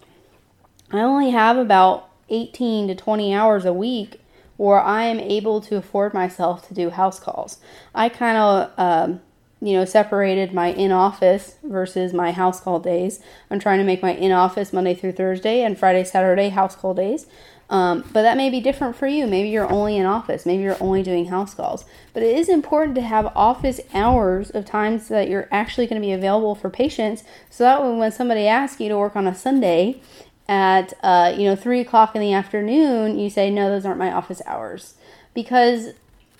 I 0.91 1.01
only 1.01 1.31
have 1.31 1.57
about 1.57 2.09
18 2.29 2.87
to 2.87 2.95
20 2.95 3.33
hours 3.33 3.65
a 3.65 3.73
week 3.73 4.21
where 4.57 4.79
I 4.79 5.03
am 5.03 5.19
able 5.19 5.61
to 5.61 5.77
afford 5.77 6.13
myself 6.13 6.67
to 6.67 6.73
do 6.73 6.89
house 6.89 7.19
calls. 7.19 7.59
I 7.95 8.09
kind 8.09 8.37
of 8.37 8.71
um, 8.77 9.21
you 9.63 9.71
know, 9.71 9.85
separated 9.85 10.53
my 10.53 10.73
in 10.73 10.91
office 10.91 11.55
versus 11.63 12.13
my 12.13 12.33
house 12.33 12.59
call 12.59 12.79
days. 12.79 13.21
I'm 13.49 13.59
trying 13.59 13.79
to 13.79 13.85
make 13.85 14.01
my 14.01 14.13
in 14.13 14.33
office 14.33 14.73
Monday 14.73 14.93
through 14.93 15.13
Thursday 15.13 15.61
and 15.61 15.79
Friday, 15.79 16.03
Saturday 16.03 16.49
house 16.49 16.75
call 16.75 16.93
days. 16.93 17.27
Um, 17.73 18.01
but 18.13 18.21
that 18.21 18.37
may 18.37 18.51
be 18.51 18.59
different 18.59 18.95
for 18.95 19.07
you. 19.07 19.25
Maybe 19.25 19.49
you're 19.49 19.69
only 19.71 19.97
in 19.97 20.05
office. 20.05 20.45
Maybe 20.45 20.61
you're 20.61 20.77
only 20.79 21.01
doing 21.01 21.25
house 21.25 21.55
calls. 21.55 21.85
But 22.13 22.21
it 22.21 22.37
is 22.37 22.47
important 22.47 22.93
to 22.95 23.01
have 23.01 23.35
office 23.35 23.81
hours 23.95 24.51
of 24.51 24.63
times 24.63 25.07
that 25.07 25.27
you're 25.27 25.47
actually 25.51 25.87
going 25.87 25.99
to 25.99 26.05
be 26.05 26.11
available 26.11 26.53
for 26.53 26.69
patients, 26.69 27.23
so 27.49 27.63
that 27.63 27.83
when 27.83 28.11
somebody 28.11 28.45
asks 28.45 28.79
you 28.79 28.89
to 28.89 28.97
work 28.97 29.15
on 29.15 29.25
a 29.25 29.33
Sunday 29.33 29.99
at 30.47 30.93
uh, 31.01 31.33
you 31.35 31.45
know 31.45 31.55
three 31.55 31.79
o'clock 31.79 32.13
in 32.13 32.21
the 32.21 32.31
afternoon, 32.31 33.17
you 33.17 33.31
say 33.31 33.49
no, 33.49 33.69
those 33.69 33.87
aren't 33.87 33.97
my 33.97 34.11
office 34.11 34.43
hours. 34.45 34.93
Because 35.33 35.93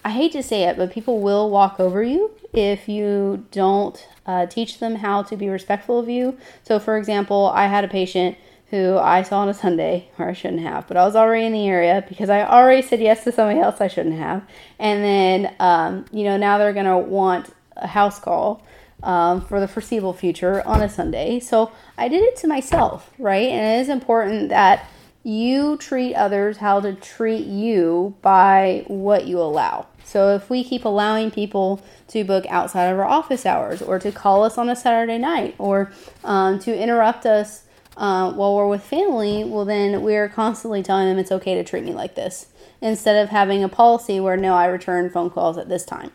I 0.05 0.11
hate 0.11 0.33
to 0.33 0.43
say 0.43 0.65
it, 0.65 0.77
but 0.77 0.91
people 0.91 1.19
will 1.19 1.49
walk 1.49 1.79
over 1.79 2.03
you 2.03 2.29
if 2.53 2.87
you 2.87 3.47
don't 3.49 4.07
uh, 4.27 4.45
teach 4.45 4.77
them 4.77 4.97
how 4.97 5.23
to 5.23 5.35
be 5.35 5.49
respectful 5.49 5.97
of 5.97 6.07
you. 6.07 6.37
So, 6.61 6.77
for 6.77 6.95
example, 6.95 7.51
I 7.55 7.65
had 7.65 7.83
a 7.83 7.87
patient 7.87 8.37
who 8.73 8.97
I 8.97 9.21
saw 9.21 9.41
on 9.41 9.49
a 9.49 9.53
Sunday, 9.53 10.09
or 10.17 10.27
I 10.27 10.33
shouldn't 10.33 10.63
have, 10.63 10.87
but 10.87 10.97
I 10.97 11.05
was 11.05 11.15
already 11.15 11.45
in 11.45 11.53
the 11.53 11.67
area 11.67 12.03
because 12.09 12.31
I 12.31 12.41
already 12.41 12.81
said 12.81 12.99
yes 12.99 13.23
to 13.23 13.31
somebody 13.31 13.59
else 13.59 13.79
I 13.79 13.87
shouldn't 13.87 14.17
have. 14.17 14.41
And 14.79 15.03
then, 15.03 15.53
um, 15.59 16.05
you 16.11 16.23
know, 16.23 16.37
now 16.37 16.57
they're 16.57 16.73
going 16.73 16.87
to 16.87 16.97
want 16.97 17.53
a 17.77 17.85
house 17.85 18.19
call 18.19 18.63
um, 19.03 19.41
for 19.41 19.59
the 19.59 19.67
foreseeable 19.67 20.13
future 20.13 20.67
on 20.67 20.81
a 20.81 20.89
Sunday. 20.89 21.39
So 21.39 21.71
I 21.99 22.07
did 22.07 22.23
it 22.23 22.35
to 22.37 22.47
myself, 22.47 23.11
right? 23.19 23.47
And 23.47 23.77
it 23.77 23.81
is 23.83 23.89
important 23.89 24.49
that 24.49 24.89
you 25.21 25.77
treat 25.77 26.15
others 26.15 26.57
how 26.57 26.79
to 26.79 26.93
treat 26.93 27.45
you 27.45 28.15
by 28.23 28.85
what 28.87 29.27
you 29.27 29.39
allow. 29.39 29.85
So 30.03 30.33
if 30.33 30.49
we 30.49 30.63
keep 30.63 30.83
allowing 30.83 31.29
people 31.29 31.79
to 32.07 32.23
book 32.23 32.47
outside 32.49 32.85
of 32.85 32.97
our 32.97 33.05
office 33.05 33.45
hours 33.45 33.83
or 33.83 33.99
to 33.99 34.11
call 34.11 34.43
us 34.43 34.57
on 34.57 34.67
a 34.67 34.75
Saturday 34.75 35.19
night 35.19 35.53
or 35.59 35.91
um, 36.23 36.57
to 36.59 36.75
interrupt 36.75 37.27
us 37.27 37.62
uh, 37.97 38.31
while 38.33 38.55
we're 38.55 38.67
with 38.67 38.83
family, 38.83 39.43
well, 39.43 39.65
then 39.65 40.01
we're 40.01 40.29
constantly 40.29 40.81
telling 40.81 41.07
them 41.07 41.17
it's 41.17 41.31
okay 41.31 41.55
to 41.55 41.63
treat 41.63 41.83
me 41.83 41.93
like 41.93 42.15
this 42.15 42.47
instead 42.81 43.21
of 43.23 43.29
having 43.29 43.63
a 43.63 43.69
policy 43.69 44.19
where 44.19 44.35
no, 44.35 44.55
I 44.55 44.65
return 44.65 45.09
phone 45.09 45.29
calls 45.29 45.57
at 45.57 45.69
this 45.69 45.85
time 45.85 46.11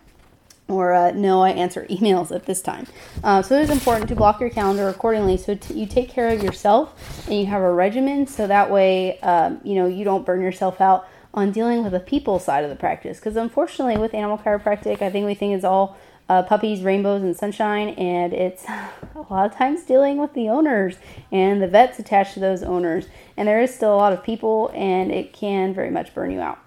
or 0.69 0.93
uh, 0.93 1.11
no, 1.13 1.43
I 1.43 1.51
answer 1.51 1.87
emails 1.91 2.35
at 2.35 2.47
this 2.47 2.61
time. 2.61 2.87
Uh, 3.25 3.43
so 3.43 3.57
it 3.59 3.63
is 3.63 3.71
important 3.71 4.09
to 4.09 4.15
block 4.15 4.41
your 4.41 4.51
calendar 4.51 4.89
accordingly 4.89 5.37
so 5.37 5.55
t- 5.55 5.75
you 5.75 5.87
take 5.87 6.09
care 6.09 6.29
of 6.29 6.43
yourself 6.43 7.27
and 7.27 7.39
you 7.41 7.47
have 7.47 7.63
a 7.63 7.73
regimen 7.73 8.27
so 8.27 8.47
that 8.47 8.71
way 8.71 9.19
um, 9.21 9.61
you 9.65 9.75
know 9.75 9.87
you 9.87 10.05
don't 10.05 10.25
burn 10.25 10.41
yourself 10.41 10.81
out 10.81 11.09
on 11.35 11.53
dealing 11.53 11.83
with 11.83 11.93
the 11.93 12.01
people 12.01 12.39
side 12.39 12.65
of 12.65 12.71
the 12.71 12.77
practice 12.77 13.19
because 13.19 13.37
unfortunately 13.37 13.99
with 13.99 14.15
animal 14.15 14.39
chiropractic 14.39 15.03
i 15.03 15.11
think 15.11 15.27
we 15.27 15.35
think 15.35 15.55
it's 15.55 15.65
all 15.65 15.97
uh, 16.29 16.43
puppies, 16.43 16.83
rainbows, 16.83 17.23
and 17.23 17.37
sunshine, 17.37 17.91
and 17.91 18.33
it's 18.33 18.65
a 18.69 19.27
lot 19.31 19.47
of 19.47 19.57
times 19.57 19.83
dealing 19.83 20.19
with 20.19 20.35
the 20.35 20.49
owners 20.49 20.97
and 21.33 21.63
the 21.63 21.69
vets 21.69 21.99
attached 21.99 22.35
to 22.35 22.41
those 22.41 22.63
owners. 22.63 23.07
And 23.37 23.49
there 23.49 23.61
is 23.61 23.75
still 23.75 23.95
a 23.95 23.97
lot 23.97 24.13
of 24.13 24.23
people, 24.23 24.71
and 24.75 25.11
it 25.11 25.33
can 25.33 25.75
very 25.75 25.91
much 25.91 26.15
burn 26.15 26.31
you 26.31 26.41
out. 26.41 26.59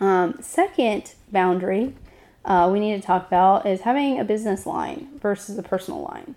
Um, 0.00 0.38
second 0.40 1.14
boundary 1.30 1.94
uh, 2.44 2.68
we 2.70 2.78
need 2.78 3.00
to 3.00 3.06
talk 3.06 3.26
about 3.26 3.66
is 3.66 3.82
having 3.82 4.20
a 4.20 4.24
business 4.24 4.66
line 4.66 5.08
versus 5.20 5.56
a 5.56 5.62
personal 5.62 6.02
line. 6.02 6.34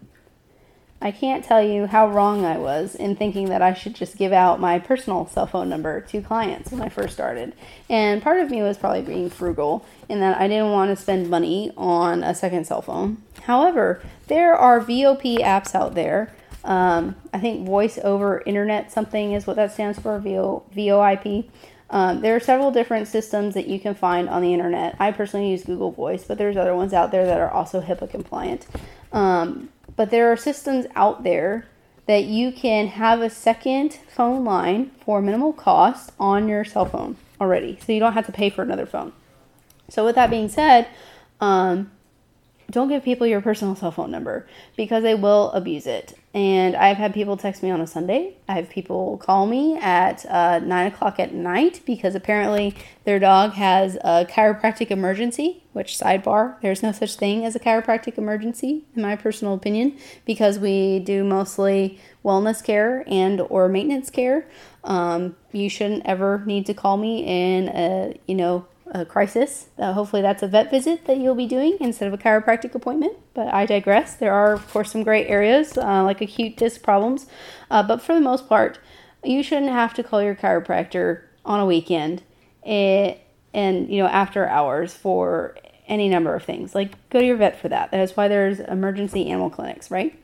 I 1.00 1.12
can't 1.12 1.46
tell 1.46 1.62
you 1.62 1.86
how 1.86 2.10
wrong 2.10 2.44
I 2.44 2.58
was 2.58 2.96
in 2.96 3.16
thinking 3.16 3.50
that 3.50 3.62
I 3.62 3.74
should 3.74 3.94
just 3.94 4.18
give 4.18 4.34
out 4.34 4.60
my 4.60 4.80
personal 4.80 5.28
cell 5.28 5.46
phone 5.46 5.70
number 5.70 6.02
to 6.02 6.22
clients 6.22 6.72
when 6.72 6.82
I 6.82 6.90
first 6.90 7.14
started. 7.14 7.54
And 7.88 8.22
part 8.22 8.40
of 8.40 8.50
me 8.50 8.64
was 8.64 8.78
probably 8.78 9.04
being 9.04 9.30
frugal 9.30 9.86
in 10.10 10.20
that 10.22 10.42
I 10.42 10.48
didn't 10.48 10.72
want 10.72 10.90
to 10.90 11.02
spend 11.02 11.30
money 11.30 11.72
on 11.78 12.24
a 12.24 12.34
second 12.34 12.66
cell 12.66 12.82
phone. 12.82 13.22
However, 13.44 14.02
there 14.28 14.56
are 14.56 14.82
VOP 14.82 15.38
apps 15.40 15.76
out 15.76 15.94
there. 15.94 16.34
Um, 16.64 17.16
I 17.32 17.40
think 17.40 17.66
voice 17.66 18.00
over 18.04 18.42
internet 18.46 18.92
something 18.92 19.34
is 19.34 19.46
what 19.46 19.56
that 19.58 19.72
stands 19.72 20.00
for, 20.00 20.20
VO, 20.20 20.64
VoIP. 20.76 21.50
Um, 21.90 22.22
there 22.22 22.36
are 22.36 22.40
several 22.40 22.72
different 22.72 23.08
systems 23.08 23.54
that 23.54 23.68
you 23.68 23.80
can 23.80 23.94
find 23.94 24.28
on 24.28 24.42
the 24.42 24.52
internet. 24.52 24.96
I 25.00 25.12
personally 25.12 25.52
use 25.52 25.64
Google 25.64 25.92
Voice, 25.92 26.26
but 26.26 26.38
there's 26.38 26.58
other 26.58 26.76
ones 26.76 26.92
out 26.92 27.12
there 27.12 27.26
that 27.26 27.40
are 27.40 27.50
also 27.50 27.82
HIPAA 27.82 28.10
compliant. 28.10 28.66
Um, 29.14 29.70
but 29.98 30.10
there 30.10 30.32
are 30.32 30.38
systems 30.38 30.86
out 30.96 31.24
there 31.24 31.66
that 32.06 32.24
you 32.24 32.54
can 32.54 32.88
have 32.88 33.22
a 33.22 33.30
second 33.30 34.00
phone 34.08 34.46
line 34.46 34.92
for 35.04 35.22
minimal 35.22 35.52
cost 35.52 36.14
on 36.18 36.48
your 36.48 36.64
cell 36.64 36.86
phone 36.86 37.18
already. 37.42 37.78
So 37.86 37.92
you 37.92 38.00
don't 38.00 38.14
have 38.14 38.26
to 38.28 38.32
pay 38.32 38.50
for 38.50 38.62
another 38.62 38.86
phone. 38.86 39.12
So, 39.90 40.06
with 40.06 40.16
that 40.16 40.30
being 40.30 40.50
said, 40.50 40.88
um, 41.40 41.92
don't 42.70 42.90
give 42.90 43.04
people 43.04 43.26
your 43.26 43.42
personal 43.42 43.76
cell 43.76 43.92
phone 43.92 44.12
number 44.12 44.46
because 44.76 45.04
they 45.04 45.16
will 45.16 45.52
abuse 45.52 45.88
it. 45.88 46.18
And 46.34 46.76
I've 46.76 46.98
had 46.98 47.14
people 47.14 47.38
text 47.38 47.64
me 47.64 47.72
on 47.72 47.80
a 47.80 47.88
Sunday. 47.88 48.36
I 48.48 48.54
have 48.56 48.70
people 48.70 49.18
call 49.18 49.48
me 49.48 49.78
at 49.78 50.26
uh, 50.26 50.60
9 50.60 50.88
o'clock 50.88 51.20
at 51.20 51.34
night 51.34 51.82
because 51.86 52.14
apparently 52.14 52.76
their 53.06 53.20
dog 53.20 53.54
has 53.54 53.96
a 53.96 54.28
chiropractic 54.30 54.92
emergency, 54.92 55.64
which, 55.72 55.98
sidebar, 55.98 56.60
there's 56.62 56.84
no 56.84 56.92
such 56.92 57.16
thing 57.16 57.46
as 57.46 57.56
a 57.56 57.60
chiropractic 57.60 58.18
emergency, 58.18 58.84
in 58.96 59.02
my 59.02 59.16
personal 59.16 59.54
opinion, 59.54 59.98
because 60.26 60.60
we 60.60 61.00
do 61.00 61.24
mostly 61.24 62.00
wellness 62.24 62.64
care 62.64 63.04
and 63.08 63.42
or 63.42 63.70
maintenance 63.70 64.10
care. 64.10 64.46
Um, 64.84 65.38
you 65.54 65.70
shouldn't 65.70 66.06
ever 66.06 66.44
need 66.46 66.66
to 66.66 66.74
call 66.74 66.98
me 66.98 67.24
in 67.26 67.70
a, 67.70 68.20
you 68.28 68.36
know, 68.36 68.68
a 68.92 69.06
crisis. 69.06 69.68
Uh, 69.78 69.94
hopefully, 69.94 70.22
that's 70.22 70.44
a 70.44 70.48
vet 70.48 70.72
visit 70.72 71.06
that 71.06 71.18
you'll 71.18 71.36
be 71.36 71.48
doing 71.48 71.78
instead 71.80 72.08
of 72.08 72.14
a 72.14 72.18
chiropractic 72.18 72.76
appointment. 72.76 73.18
But 73.34 73.54
I 73.54 73.66
digress. 73.66 74.16
There 74.16 74.34
are, 74.34 74.54
of 74.54 74.70
course, 74.72 74.92
some 74.92 75.04
great 75.04 75.28
areas 75.28 75.78
uh, 75.78 76.04
like 76.04 76.22
acute 76.22 76.58
disc 76.58 76.82
problems. 76.82 77.28
Uh, 77.70 77.84
but 77.84 78.02
for 78.02 78.14
the 78.14 78.22
most 78.22 78.48
part, 78.48 78.80
you 79.24 79.44
shouldn't 79.44 79.72
have 79.72 79.94
to 79.96 80.04
call 80.04 80.22
your 80.22 80.36
chiropractor 80.36 81.24
on 81.46 81.60
a 81.60 81.66
weekend 81.66 82.24
and, 82.64 83.12
eh, 83.12 83.18
and 83.54 83.90
you 83.90 84.02
know 84.02 84.08
after 84.08 84.48
hours 84.48 84.94
for 84.94 85.58
any 85.88 86.10
number 86.10 86.36
of 86.36 86.44
things. 86.44 86.76
Like 86.76 86.92
go 87.10 87.20
to 87.20 87.26
your 87.26 87.38
vet 87.38 87.60
for 87.60 87.70
that. 87.70 87.92
That's 87.92 88.16
why 88.16 88.28
there's 88.28 88.60
emergency 88.60 89.30
animal 89.30 89.50
clinics, 89.50 89.90
right? 89.90 90.18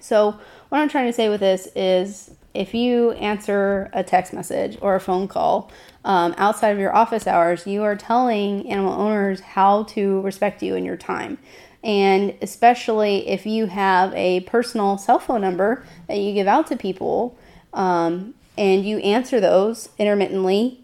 So 0.00 0.38
what 0.68 0.80
I'm 0.80 0.88
trying 0.88 1.06
to 1.06 1.12
say 1.12 1.28
with 1.28 1.40
this 1.40 1.68
is 1.74 2.30
if 2.54 2.74
you 2.74 3.12
answer 3.12 3.90
a 3.92 4.02
text 4.02 4.32
message 4.32 4.76
or 4.80 4.96
a 4.96 5.00
phone 5.00 5.28
call 5.28 5.70
um, 6.04 6.34
outside 6.36 6.70
of 6.70 6.78
your 6.78 6.94
office 6.94 7.26
hours, 7.26 7.66
you 7.66 7.82
are 7.82 7.96
telling 7.96 8.68
animal 8.68 8.92
owners 8.92 9.40
how 9.40 9.84
to 9.84 10.20
respect 10.22 10.62
you 10.62 10.74
and 10.74 10.84
your 10.84 10.96
time. 10.96 11.38
And 11.82 12.34
especially 12.42 13.28
if 13.28 13.46
you 13.46 13.66
have 13.66 14.12
a 14.14 14.40
personal 14.40 14.98
cell 14.98 15.18
phone 15.18 15.40
number 15.40 15.84
that 16.08 16.18
you 16.18 16.34
give 16.34 16.46
out 16.46 16.66
to 16.68 16.76
people 16.76 17.38
um, 17.72 18.34
and 18.58 18.84
you 18.84 18.98
answer 18.98 19.40
those 19.40 19.88
intermittently 19.98 20.80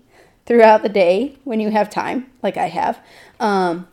throughout 0.46 0.82
the 0.82 0.88
day 0.88 1.36
when 1.44 1.60
you 1.60 1.70
have 1.70 1.90
time, 1.90 2.30
like 2.42 2.56
I 2.56 2.68
have, 2.68 2.98
um, 3.40 3.88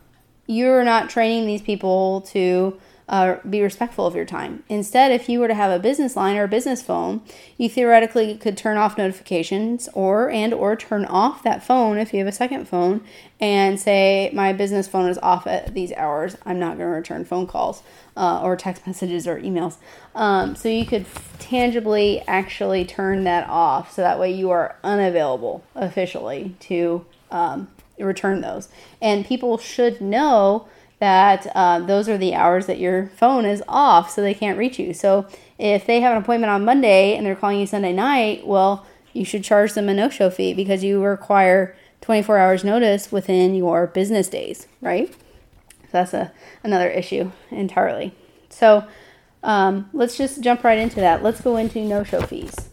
you're 0.46 0.84
not 0.84 1.10
training 1.10 1.46
these 1.46 1.62
people 1.62 2.22
to 2.32 2.78
uh, 3.08 3.36
be 3.48 3.60
respectful 3.60 4.06
of 4.06 4.14
your 4.14 4.24
time. 4.24 4.62
Instead, 4.68 5.12
if 5.12 5.28
you 5.28 5.38
were 5.38 5.48
to 5.48 5.54
have 5.54 5.70
a 5.70 5.78
business 5.78 6.16
line 6.16 6.36
or 6.36 6.44
a 6.44 6.48
business 6.48 6.82
phone, 6.82 7.20
you 7.58 7.68
theoretically 7.68 8.36
could 8.36 8.56
turn 8.56 8.78
off 8.78 8.96
notifications 8.96 9.88
or 9.92 10.30
and 10.30 10.54
or 10.54 10.74
turn 10.74 11.04
off 11.04 11.42
that 11.42 11.62
phone 11.62 11.98
if 11.98 12.12
you 12.12 12.18
have 12.20 12.28
a 12.28 12.32
second 12.32 12.66
phone 12.66 13.02
and 13.40 13.78
say 13.78 14.30
my 14.32 14.54
business 14.54 14.88
phone 14.88 15.10
is 15.10 15.18
off 15.18 15.46
at 15.46 15.74
these 15.74 15.92
hours. 15.92 16.36
I'm 16.46 16.58
not 16.58 16.78
going 16.78 16.88
to 16.88 16.96
return 16.96 17.26
phone 17.26 17.46
calls 17.46 17.82
uh, 18.16 18.40
or 18.42 18.56
text 18.56 18.86
messages 18.86 19.26
or 19.26 19.38
emails. 19.38 19.76
Um, 20.14 20.56
so 20.56 20.70
you 20.70 20.86
could 20.86 21.04
tangibly 21.38 22.22
actually 22.26 22.86
turn 22.86 23.24
that 23.24 23.48
off, 23.50 23.92
so 23.92 24.00
that 24.02 24.18
way 24.18 24.32
you 24.32 24.50
are 24.50 24.76
unavailable 24.82 25.62
officially 25.74 26.56
to 26.60 27.04
um, 27.30 27.68
return 27.98 28.40
those. 28.40 28.68
And 29.02 29.26
people 29.26 29.58
should 29.58 30.00
know 30.00 30.68
that 31.04 31.46
uh, 31.54 31.80
those 31.80 32.08
are 32.08 32.16
the 32.16 32.34
hours 32.34 32.64
that 32.64 32.78
your 32.78 33.08
phone 33.08 33.44
is 33.44 33.62
off 33.68 34.10
so 34.10 34.22
they 34.22 34.32
can't 34.32 34.56
reach 34.56 34.78
you. 34.78 34.94
So 34.94 35.26
if 35.58 35.84
they 35.84 36.00
have 36.00 36.16
an 36.16 36.22
appointment 36.22 36.50
on 36.50 36.64
Monday 36.64 37.14
and 37.14 37.26
they're 37.26 37.36
calling 37.36 37.60
you 37.60 37.66
Sunday 37.66 37.92
night, 37.92 38.46
well, 38.46 38.86
you 39.12 39.22
should 39.22 39.44
charge 39.44 39.74
them 39.74 39.90
a 39.90 39.94
no 39.94 40.08
show 40.08 40.30
fee 40.30 40.54
because 40.54 40.82
you 40.82 41.04
require 41.04 41.76
24 42.00 42.38
hours 42.38 42.64
notice 42.64 43.12
within 43.12 43.54
your 43.54 43.86
business 43.86 44.28
days, 44.28 44.66
right? 44.80 45.12
So 45.12 45.88
that's 45.92 46.14
a, 46.14 46.32
another 46.62 46.88
issue 46.88 47.32
entirely. 47.50 48.14
So 48.48 48.86
um, 49.42 49.90
let's 49.92 50.16
just 50.16 50.40
jump 50.40 50.64
right 50.64 50.78
into 50.78 51.00
that. 51.00 51.22
Let's 51.22 51.42
go 51.42 51.58
into 51.58 51.80
no 51.80 52.02
show 52.02 52.22
fees. 52.22 52.70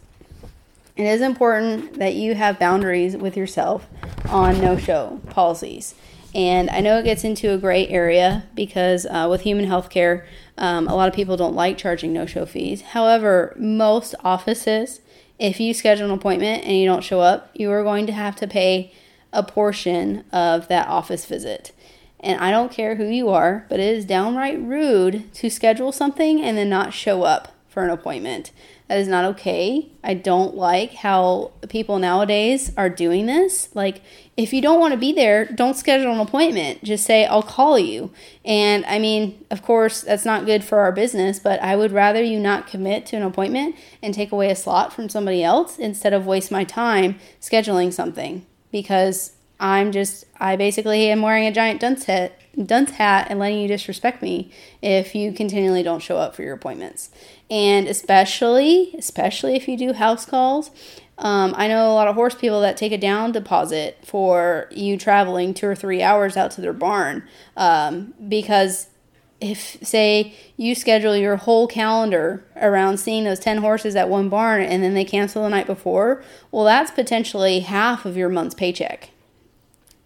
It 0.95 1.05
is 1.05 1.19
important 1.19 1.99
that 1.99 2.15
you 2.15 2.35
have 2.35 2.59
boundaries 2.59 3.17
with 3.17 3.35
yourself 3.35 3.87
on 4.29 4.61
no 4.61 4.77
show 4.77 5.19
policies. 5.29 5.95
And 6.33 6.69
I 6.69 6.79
know 6.79 6.97
it 6.97 7.03
gets 7.03 7.23
into 7.23 7.53
a 7.53 7.57
gray 7.57 7.87
area 7.87 8.43
because 8.55 9.05
uh, 9.05 9.27
with 9.29 9.41
human 9.41 9.65
healthcare, 9.65 10.25
um, 10.57 10.87
a 10.87 10.95
lot 10.95 11.09
of 11.09 11.15
people 11.15 11.35
don't 11.35 11.55
like 11.55 11.77
charging 11.77 12.13
no 12.13 12.25
show 12.25 12.45
fees. 12.45 12.81
However, 12.81 13.53
most 13.57 14.15
offices, 14.23 15.01
if 15.39 15.59
you 15.59 15.73
schedule 15.73 16.05
an 16.05 16.11
appointment 16.11 16.63
and 16.63 16.77
you 16.77 16.85
don't 16.85 17.03
show 17.03 17.19
up, 17.19 17.49
you 17.53 17.69
are 17.71 17.83
going 17.83 18.05
to 18.07 18.13
have 18.13 18.35
to 18.37 18.47
pay 18.47 18.93
a 19.33 19.43
portion 19.43 20.23
of 20.31 20.67
that 20.69 20.87
office 20.87 21.25
visit. 21.25 21.71
And 22.19 22.39
I 22.39 22.51
don't 22.51 22.71
care 22.71 22.95
who 22.95 23.05
you 23.05 23.29
are, 23.29 23.65
but 23.67 23.79
it 23.79 23.95
is 23.95 24.05
downright 24.05 24.59
rude 24.59 25.33
to 25.35 25.49
schedule 25.49 25.91
something 25.91 26.41
and 26.41 26.57
then 26.57 26.69
not 26.69 26.93
show 26.93 27.23
up 27.23 27.55
for 27.67 27.83
an 27.83 27.89
appointment. 27.89 28.51
That 28.91 28.99
is 28.99 29.07
not 29.07 29.23
okay. 29.23 29.87
I 30.03 30.15
don't 30.15 30.53
like 30.53 30.95
how 30.95 31.53
people 31.69 31.97
nowadays 31.97 32.73
are 32.75 32.89
doing 32.89 33.25
this. 33.25 33.73
Like, 33.73 34.01
if 34.35 34.51
you 34.51 34.61
don't 34.61 34.81
want 34.81 34.91
to 34.91 34.99
be 34.99 35.13
there, 35.13 35.45
don't 35.45 35.77
schedule 35.77 36.11
an 36.11 36.19
appointment. 36.19 36.83
Just 36.83 37.05
say, 37.05 37.25
I'll 37.25 37.41
call 37.41 37.79
you. 37.79 38.11
And 38.43 38.85
I 38.87 38.99
mean, 38.99 39.45
of 39.49 39.61
course, 39.61 40.01
that's 40.01 40.25
not 40.25 40.45
good 40.45 40.61
for 40.61 40.79
our 40.79 40.91
business, 40.91 41.39
but 41.39 41.61
I 41.61 41.77
would 41.77 41.93
rather 41.93 42.21
you 42.21 42.37
not 42.37 42.67
commit 42.67 43.05
to 43.05 43.15
an 43.15 43.23
appointment 43.23 43.77
and 44.03 44.13
take 44.13 44.33
away 44.33 44.51
a 44.51 44.57
slot 44.57 44.91
from 44.91 45.07
somebody 45.07 45.41
else 45.41 45.79
instead 45.79 46.11
of 46.11 46.25
waste 46.25 46.51
my 46.51 46.65
time 46.65 47.17
scheduling 47.39 47.93
something 47.93 48.45
because 48.73 49.37
I'm 49.61 49.91
just, 49.91 50.25
I 50.39 50.55
basically 50.55 51.09
am 51.11 51.21
wearing 51.21 51.45
a 51.45 51.51
giant 51.51 51.79
dunce 51.79 52.05
hat, 52.05 52.33
dunce 52.65 52.89
hat 52.91 53.27
and 53.29 53.39
letting 53.39 53.59
you 53.59 53.67
disrespect 53.67 54.23
me 54.23 54.51
if 54.81 55.13
you 55.13 55.31
continually 55.31 55.83
don't 55.83 56.01
show 56.01 56.17
up 56.17 56.35
for 56.35 56.41
your 56.41 56.55
appointments. 56.55 57.11
And 57.49 57.87
especially, 57.87 58.95
especially 58.97 59.55
if 59.55 59.67
you 59.67 59.77
do 59.77 59.93
house 59.93 60.25
calls, 60.25 60.71
um, 61.19 61.53
I 61.55 61.67
know 61.67 61.91
a 61.91 61.93
lot 61.93 62.07
of 62.07 62.15
horse 62.15 62.33
people 62.33 62.61
that 62.61 62.75
take 62.75 62.91
a 62.91 62.97
down 62.97 63.31
deposit 63.31 63.99
for 64.03 64.67
you 64.71 64.97
traveling 64.97 65.53
two 65.53 65.67
or 65.67 65.75
three 65.75 66.01
hours 66.01 66.35
out 66.35 66.49
to 66.51 66.61
their 66.61 66.73
barn 66.73 67.23
um, 67.55 68.15
because 68.27 68.87
if 69.39 69.77
say 69.83 70.33
you 70.57 70.73
schedule 70.73 71.15
your 71.15 71.35
whole 71.35 71.67
calendar 71.67 72.43
around 72.55 72.99
seeing 72.99 73.23
those 73.23 73.39
10 73.39 73.57
horses 73.57 73.95
at 73.95 74.09
one 74.09 74.29
barn 74.29 74.63
and 74.63 74.83
then 74.83 74.93
they 74.93 75.05
cancel 75.05 75.43
the 75.43 75.49
night 75.49 75.65
before 75.65 76.23
well 76.51 76.63
that's 76.63 76.91
potentially 76.91 77.61
half 77.61 78.05
of 78.05 78.15
your 78.15 78.29
month's 78.29 78.53
paycheck 78.53 79.09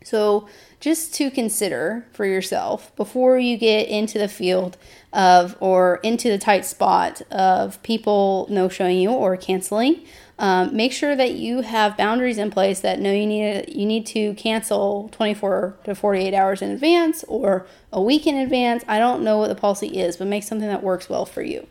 so 0.05 0.47
just 0.79 1.13
to 1.15 1.29
consider 1.29 2.05
for 2.13 2.25
yourself 2.25 2.95
before 2.95 3.37
you 3.37 3.57
get 3.57 3.87
into 3.87 4.17
the 4.17 4.27
field 4.27 4.77
of 5.11 5.57
or 5.59 5.97
into 6.03 6.29
the 6.29 6.37
tight 6.37 6.65
spot 6.65 7.21
of 7.31 7.81
people 7.83 8.47
no 8.49 8.69
showing 8.69 8.97
you 8.97 9.11
or 9.11 9.35
canceling 9.35 10.01
um, 10.37 10.75
make 10.75 10.91
sure 10.91 11.15
that 11.15 11.33
you 11.35 11.61
have 11.61 11.95
boundaries 11.95 12.37
in 12.37 12.51
place 12.51 12.81
that 12.81 12.99
know 12.99 13.11
you 13.11 13.25
need 13.25 13.73
you 13.73 13.85
need 13.85 14.05
to 14.07 14.33
cancel 14.33 15.09
24 15.13 15.77
to 15.85 15.95
48 15.95 16.33
hours 16.33 16.61
in 16.61 16.71
advance 16.71 17.23
or 17.25 17.65
a 17.93 18.01
week 18.01 18.27
in 18.27 18.35
advance. 18.35 18.83
I 18.87 18.99
don't 18.99 19.23
know 19.23 19.37
what 19.37 19.47
the 19.47 19.55
policy 19.55 19.97
is, 19.97 20.17
but 20.17 20.27
make 20.27 20.43
something 20.43 20.67
that 20.67 20.83
works 20.83 21.07
well 21.07 21.25
for 21.25 21.41
you. 21.41 21.65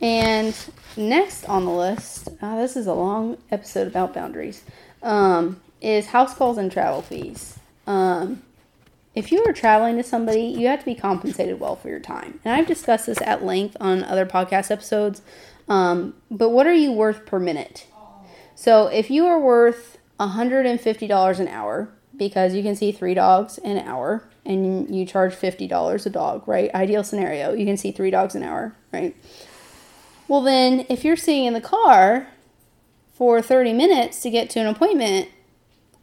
And 0.00 0.54
next 0.96 1.44
on 1.46 1.64
the 1.64 1.72
list, 1.72 2.28
uh, 2.40 2.56
this 2.56 2.76
is 2.76 2.86
a 2.86 2.94
long 2.94 3.38
episode 3.50 3.88
about 3.88 4.14
boundaries, 4.14 4.62
um, 5.02 5.60
is 5.84 6.06
house 6.06 6.34
calls 6.34 6.58
and 6.58 6.72
travel 6.72 7.02
fees. 7.02 7.58
Um, 7.86 8.42
if 9.14 9.30
you 9.30 9.44
are 9.46 9.52
traveling 9.52 9.96
to 9.96 10.02
somebody, 10.02 10.42
you 10.42 10.66
have 10.66 10.80
to 10.80 10.84
be 10.84 10.94
compensated 10.94 11.60
well 11.60 11.76
for 11.76 11.88
your 11.88 12.00
time. 12.00 12.40
And 12.44 12.54
I've 12.54 12.66
discussed 12.66 13.06
this 13.06 13.20
at 13.22 13.44
length 13.44 13.76
on 13.80 14.02
other 14.02 14.26
podcast 14.26 14.70
episodes. 14.70 15.22
Um, 15.68 16.14
but 16.30 16.50
what 16.50 16.66
are 16.66 16.74
you 16.74 16.90
worth 16.92 17.24
per 17.24 17.38
minute? 17.38 17.86
So 18.54 18.86
if 18.86 19.10
you 19.10 19.26
are 19.26 19.38
worth 19.38 19.98
$150 20.18 21.40
an 21.40 21.48
hour, 21.48 21.88
because 22.16 22.54
you 22.54 22.62
can 22.62 22.76
see 22.76 22.92
three 22.92 23.14
dogs 23.14 23.58
an 23.58 23.78
hour 23.78 24.28
and 24.44 24.94
you 24.94 25.04
charge 25.06 25.34
$50 25.34 26.06
a 26.06 26.10
dog, 26.10 26.46
right? 26.46 26.72
Ideal 26.74 27.04
scenario, 27.04 27.52
you 27.52 27.66
can 27.66 27.76
see 27.76 27.92
three 27.92 28.10
dogs 28.10 28.34
an 28.34 28.42
hour, 28.42 28.74
right? 28.92 29.16
Well, 30.28 30.42
then 30.42 30.86
if 30.88 31.04
you're 31.04 31.16
sitting 31.16 31.44
in 31.44 31.54
the 31.54 31.60
car 31.60 32.28
for 33.14 33.40
30 33.42 33.72
minutes 33.72 34.20
to 34.22 34.30
get 34.30 34.50
to 34.50 34.60
an 34.60 34.66
appointment, 34.66 35.28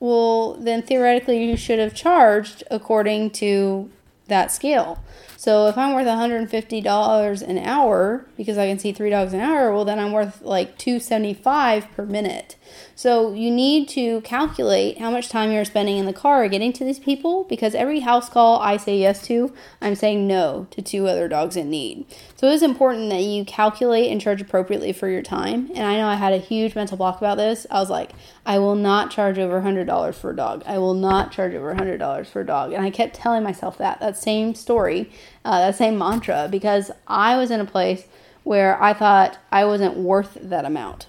well, 0.02 0.56
then 0.56 0.82
theoretically 0.82 1.46
you 1.46 1.56
should 1.56 1.78
have 1.78 1.94
charged 1.94 2.64
according 2.72 3.30
to 3.30 3.90
that 4.28 4.52
scale. 4.52 5.02
So 5.42 5.66
if 5.66 5.76
I'm 5.76 5.96
worth 5.96 6.06
$150 6.06 7.42
an 7.42 7.58
hour 7.58 8.28
because 8.38 8.60
I 8.60 8.68
can 8.68 8.78
see 8.78 8.92
three 8.92 9.10
dogs 9.10 9.34
an 9.34 9.40
hour, 9.40 9.74
well 9.74 9.86
then 9.86 9.98
I'm 9.98 10.12
worth 10.12 10.44
like 10.44 10.78
275 10.78 11.90
per 11.94 12.06
minute. 12.06 12.58
So 12.94 13.34
you 13.34 13.50
need 13.50 13.90
to 13.90 14.22
calculate 14.22 15.00
how 15.00 15.10
much 15.10 15.30
time 15.30 15.52
you're 15.52 15.66
spending 15.66 15.98
in 15.98 16.06
the 16.06 16.14
car 16.14 16.48
getting 16.48 16.72
to 16.74 16.84
these 16.84 17.00
people 17.00 17.46
because 17.46 17.74
every 17.74 18.02
house 18.02 18.30
call 18.30 18.60
I 18.60 18.78
say 18.78 19.00
yes 19.00 19.26
to, 19.26 19.52
I'm 19.82 19.96
saying 19.96 20.28
no 20.28 20.68
to 20.70 20.82
two 20.84 21.08
other 21.08 21.28
dogs 21.28 21.56
in 21.56 21.72
need. 21.72 22.06
So 22.36 22.48
it 22.48 22.54
is 22.54 22.62
important 22.62 23.10
that 23.10 23.24
you 23.24 23.44
calculate 23.44 24.12
and 24.12 24.22
charge 24.22 24.42
appropriately 24.42 24.94
for 24.94 25.10
your 25.10 25.24
time. 25.24 25.72
And 25.74 25.88
I 25.88 25.98
know 25.98 26.06
I 26.06 26.16
had 26.16 26.34
a 26.34 26.38
huge 26.38 26.76
mental 26.76 26.98
block 26.98 27.18
about 27.18 27.38
this. 27.38 27.66
I 27.72 27.80
was 27.80 27.90
like, 27.90 28.12
I 28.46 28.60
will 28.60 28.76
not 28.76 29.10
charge 29.12 29.40
over 29.40 29.62
$100 29.62 30.14
for 30.16 30.30
a 30.30 30.36
dog. 30.36 30.64
I 30.66 30.78
will 30.78 30.94
not 30.94 31.32
charge 31.32 31.54
over 31.54 31.74
$100 31.74 32.28
for 32.28 32.42
a 32.42 32.46
dog. 32.46 32.74
And 32.74 32.84
I 32.84 32.90
kept 32.90 33.16
telling 33.16 33.44
myself 33.44 33.78
that, 33.80 34.00
that 34.00 34.18
same 34.18 34.56
story, 34.56 35.10
uh, 35.44 35.60
that 35.60 35.76
same 35.76 35.98
mantra, 35.98 36.48
because 36.50 36.92
I 37.08 37.38
was 37.38 37.52
in 37.52 37.60
a 37.60 37.66
place 37.66 38.06
where 38.44 38.82
I 38.82 38.94
thought 38.94 39.38
I 39.52 39.66
wasn't 39.66 39.98
worth 39.98 40.38
that 40.42 40.66
amount. 40.66 41.08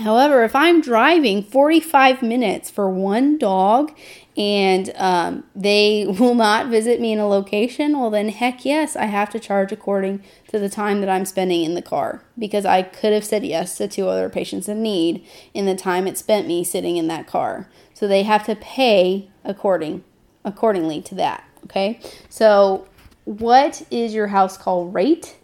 However, 0.00 0.44
if 0.44 0.56
I'm 0.56 0.80
driving 0.80 1.42
45 1.42 2.22
minutes 2.22 2.70
for 2.70 2.88
one 2.88 3.36
dog 3.36 3.92
and 4.36 4.90
um, 4.96 5.44
they 5.54 6.06
will 6.18 6.34
not 6.34 6.68
visit 6.68 7.00
me 7.00 7.12
in 7.12 7.18
a 7.18 7.28
location, 7.28 7.98
well, 7.98 8.10
then 8.10 8.30
heck 8.30 8.64
yes, 8.64 8.96
I 8.96 9.06
have 9.06 9.30
to 9.30 9.38
charge 9.38 9.72
according 9.72 10.22
to 10.48 10.58
the 10.58 10.70
time 10.70 11.00
that 11.00 11.10
I'm 11.10 11.26
spending 11.26 11.64
in 11.64 11.74
the 11.74 11.82
car 11.82 12.24
because 12.38 12.64
I 12.64 12.82
could 12.82 13.12
have 13.12 13.24
said 13.24 13.44
yes 13.44 13.76
to 13.76 13.88
two 13.88 14.08
other 14.08 14.30
patients 14.30 14.68
in 14.68 14.82
need 14.82 15.24
in 15.52 15.66
the 15.66 15.76
time 15.76 16.06
it 16.06 16.16
spent 16.16 16.46
me 16.46 16.64
sitting 16.64 16.96
in 16.96 17.08
that 17.08 17.26
car. 17.26 17.68
So 17.92 18.08
they 18.08 18.22
have 18.22 18.46
to 18.46 18.56
pay 18.56 19.28
according 19.44 20.02
accordingly 20.44 21.02
to 21.02 21.14
that. 21.16 21.44
Okay, 21.64 22.00
so 22.30 22.88
what 23.30 23.86
is 23.92 24.12
your 24.12 24.26
house 24.26 24.56
call 24.56 24.86
rate? 24.86 25.36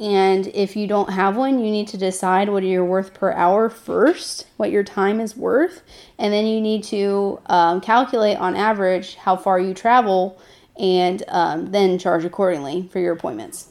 And 0.00 0.48
if 0.48 0.74
you 0.74 0.88
don't 0.88 1.10
have 1.10 1.36
one, 1.36 1.60
you 1.60 1.70
need 1.70 1.86
to 1.88 1.96
decide 1.96 2.48
what 2.48 2.64
you're 2.64 2.84
worth 2.84 3.14
per 3.14 3.32
hour 3.32 3.70
first, 3.70 4.46
what 4.56 4.72
your 4.72 4.82
time 4.82 5.20
is 5.20 5.36
worth. 5.36 5.82
And 6.18 6.32
then 6.32 6.46
you 6.46 6.60
need 6.60 6.82
to 6.84 7.40
um, 7.46 7.80
calculate 7.80 8.38
on 8.38 8.56
average 8.56 9.14
how 9.14 9.36
far 9.36 9.60
you 9.60 9.72
travel 9.72 10.40
and 10.80 11.22
um, 11.28 11.70
then 11.70 11.98
charge 11.98 12.24
accordingly 12.24 12.88
for 12.90 12.98
your 12.98 13.12
appointments. 13.12 13.68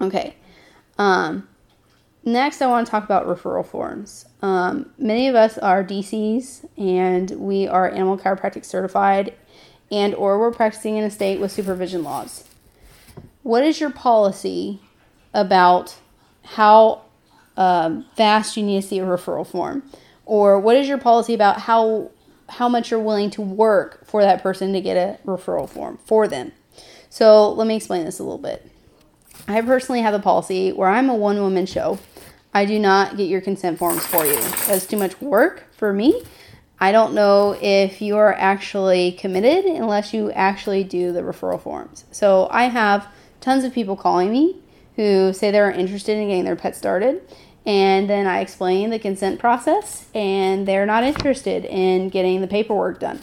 Okay. 0.00 0.36
Um, 0.98 1.48
next, 2.24 2.62
I 2.62 2.68
want 2.68 2.86
to 2.86 2.90
talk 2.92 3.02
about 3.02 3.26
referral 3.26 3.66
forms. 3.66 4.24
Um, 4.40 4.92
many 4.98 5.26
of 5.26 5.34
us 5.34 5.58
are 5.58 5.82
DCs 5.82 6.64
and 6.76 7.30
we 7.32 7.66
are 7.66 7.90
animal 7.90 8.18
chiropractic 8.18 8.64
certified 8.64 9.34
and 9.90 10.14
or 10.14 10.38
we're 10.38 10.52
practicing 10.52 10.96
in 10.96 11.02
a 11.02 11.10
state 11.10 11.40
with 11.40 11.50
supervision 11.50 12.04
laws. 12.04 12.47
What 13.42 13.62
is 13.64 13.80
your 13.80 13.90
policy 13.90 14.80
about 15.32 15.96
how 16.44 17.02
um, 17.56 18.06
fast 18.16 18.56
you 18.56 18.62
need 18.62 18.82
to 18.82 18.86
see 18.86 18.98
a 18.98 19.04
referral 19.04 19.46
form, 19.46 19.82
or 20.24 20.58
what 20.58 20.76
is 20.76 20.88
your 20.88 20.98
policy 20.98 21.34
about 21.34 21.60
how 21.60 22.10
how 22.48 22.68
much 22.68 22.90
you're 22.90 23.00
willing 23.00 23.30
to 23.30 23.42
work 23.42 24.06
for 24.06 24.22
that 24.22 24.42
person 24.42 24.72
to 24.72 24.80
get 24.80 24.96
a 24.96 25.18
referral 25.26 25.68
form 25.68 25.98
for 26.06 26.26
them. 26.26 26.52
So 27.10 27.52
let 27.52 27.66
me 27.66 27.76
explain 27.76 28.04
this 28.04 28.18
a 28.18 28.22
little 28.22 28.38
bit. 28.38 28.66
I 29.46 29.60
personally 29.60 30.00
have 30.00 30.14
a 30.14 30.18
policy 30.18 30.72
where 30.72 30.88
I'm 30.88 31.10
a 31.10 31.14
one 31.14 31.38
woman 31.40 31.66
show. 31.66 31.98
I 32.54 32.64
do 32.64 32.78
not 32.78 33.16
get 33.16 33.28
your 33.28 33.40
consent 33.40 33.78
forms 33.78 34.04
for 34.06 34.24
you. 34.24 34.40
That's 34.66 34.86
too 34.86 34.96
much 34.96 35.20
work 35.20 35.66
for 35.76 35.92
me. 35.92 36.22
I 36.80 36.92
don't 36.92 37.12
know 37.12 37.56
if 37.60 38.00
you 38.00 38.16
are 38.16 38.32
actually 38.32 39.12
committed 39.12 39.64
unless 39.64 40.14
you 40.14 40.30
actually 40.32 40.84
do 40.84 41.12
the 41.12 41.20
referral 41.20 41.60
forms. 41.60 42.04
So 42.12 42.48
I 42.50 42.64
have 42.64 43.06
tons 43.40 43.64
of 43.64 43.72
people 43.72 43.96
calling 43.96 44.30
me 44.30 44.56
who 44.96 45.32
say 45.32 45.50
they're 45.50 45.70
interested 45.70 46.16
in 46.18 46.28
getting 46.28 46.44
their 46.44 46.56
pet 46.56 46.74
started. 46.74 47.22
And 47.64 48.08
then 48.08 48.26
I 48.26 48.40
explain 48.40 48.90
the 48.90 48.98
consent 48.98 49.38
process, 49.38 50.06
and 50.14 50.66
they're 50.66 50.86
not 50.86 51.04
interested 51.04 51.64
in 51.66 52.08
getting 52.08 52.40
the 52.40 52.46
paperwork 52.46 52.98
done. 52.98 53.20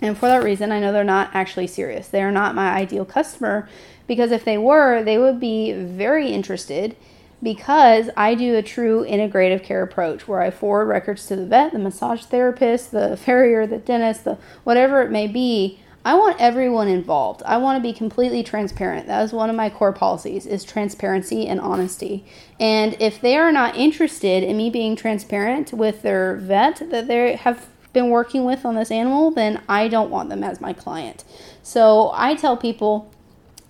And 0.00 0.16
for 0.16 0.26
that 0.26 0.44
reason, 0.44 0.70
I 0.70 0.80
know 0.80 0.92
they're 0.92 1.04
not 1.04 1.30
actually 1.34 1.66
serious. 1.66 2.08
They're 2.08 2.30
not 2.30 2.54
my 2.54 2.72
ideal 2.72 3.04
customer 3.04 3.68
because 4.06 4.30
if 4.30 4.44
they 4.44 4.58
were, 4.58 5.02
they 5.02 5.18
would 5.18 5.40
be 5.40 5.72
very 5.72 6.30
interested 6.30 6.96
because 7.42 8.10
I 8.16 8.34
do 8.34 8.56
a 8.56 8.62
true 8.62 9.04
integrative 9.04 9.62
care 9.62 9.82
approach 9.82 10.26
where 10.26 10.40
I 10.40 10.50
forward 10.50 10.86
records 10.86 11.26
to 11.26 11.36
the 11.36 11.46
vet, 11.46 11.72
the 11.72 11.78
massage 11.78 12.22
therapist, 12.24 12.90
the 12.90 13.16
farrier, 13.24 13.66
the 13.66 13.78
dentist, 13.78 14.24
the 14.24 14.38
whatever 14.64 15.02
it 15.02 15.10
may 15.10 15.26
be 15.26 15.80
I 16.04 16.14
want 16.14 16.40
everyone 16.40 16.88
involved. 16.88 17.42
I 17.44 17.58
want 17.58 17.76
to 17.76 17.82
be 17.82 17.92
completely 17.92 18.42
transparent. 18.42 19.06
That 19.06 19.24
is 19.24 19.32
one 19.32 19.50
of 19.50 19.56
my 19.56 19.68
core 19.68 19.92
policies 19.92 20.46
is 20.46 20.64
transparency 20.64 21.46
and 21.46 21.60
honesty. 21.60 22.24
And 22.58 22.96
if 23.00 23.20
they 23.20 23.36
are 23.36 23.52
not 23.52 23.76
interested 23.76 24.42
in 24.42 24.56
me 24.56 24.70
being 24.70 24.96
transparent 24.96 25.72
with 25.72 26.02
their 26.02 26.36
vet 26.36 26.82
that 26.90 27.08
they 27.08 27.36
have 27.36 27.68
been 27.92 28.10
working 28.10 28.44
with 28.44 28.64
on 28.64 28.74
this 28.74 28.90
animal, 28.90 29.30
then 29.30 29.60
I 29.68 29.88
don't 29.88 30.10
want 30.10 30.28
them 30.28 30.44
as 30.44 30.60
my 30.60 30.72
client. 30.72 31.24
So 31.62 32.12
I 32.14 32.34
tell 32.34 32.56
people 32.56 33.10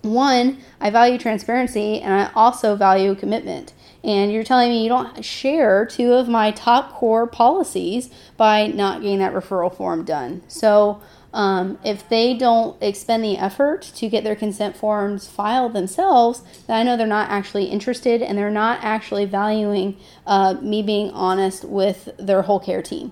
one, 0.01 0.59
I 0.79 0.89
value 0.89 1.17
transparency 1.17 1.99
and 1.99 2.13
I 2.13 2.31
also 2.33 2.75
value 2.75 3.15
commitment. 3.15 3.73
And 4.03 4.31
you're 4.31 4.43
telling 4.43 4.69
me 4.69 4.83
you 4.83 4.89
don't 4.89 5.23
share 5.23 5.85
two 5.85 6.13
of 6.13 6.29
my 6.29 6.51
top 6.51 6.93
core 6.93 7.27
policies 7.27 8.09
by 8.37 8.67
not 8.67 9.01
getting 9.01 9.19
that 9.19 9.33
referral 9.33 9.75
form 9.75 10.05
done. 10.05 10.41
So, 10.47 11.01
um, 11.33 11.77
if 11.83 12.09
they 12.09 12.33
don't 12.33 12.81
expend 12.81 13.23
the 13.23 13.37
effort 13.37 13.83
to 13.95 14.09
get 14.09 14.23
their 14.23 14.35
consent 14.35 14.75
forms 14.75 15.27
filed 15.27 15.73
themselves, 15.73 16.41
then 16.65 16.77
I 16.77 16.83
know 16.83 16.97
they're 16.97 17.05
not 17.05 17.29
actually 17.29 17.65
interested 17.65 18.21
and 18.21 18.37
they're 18.37 18.49
not 18.49 18.79
actually 18.81 19.25
valuing 19.25 19.97
uh, 20.25 20.55
me 20.61 20.81
being 20.81 21.11
honest 21.11 21.65
with 21.65 22.09
their 22.17 22.41
whole 22.43 22.59
care 22.59 22.81
team. 22.81 23.11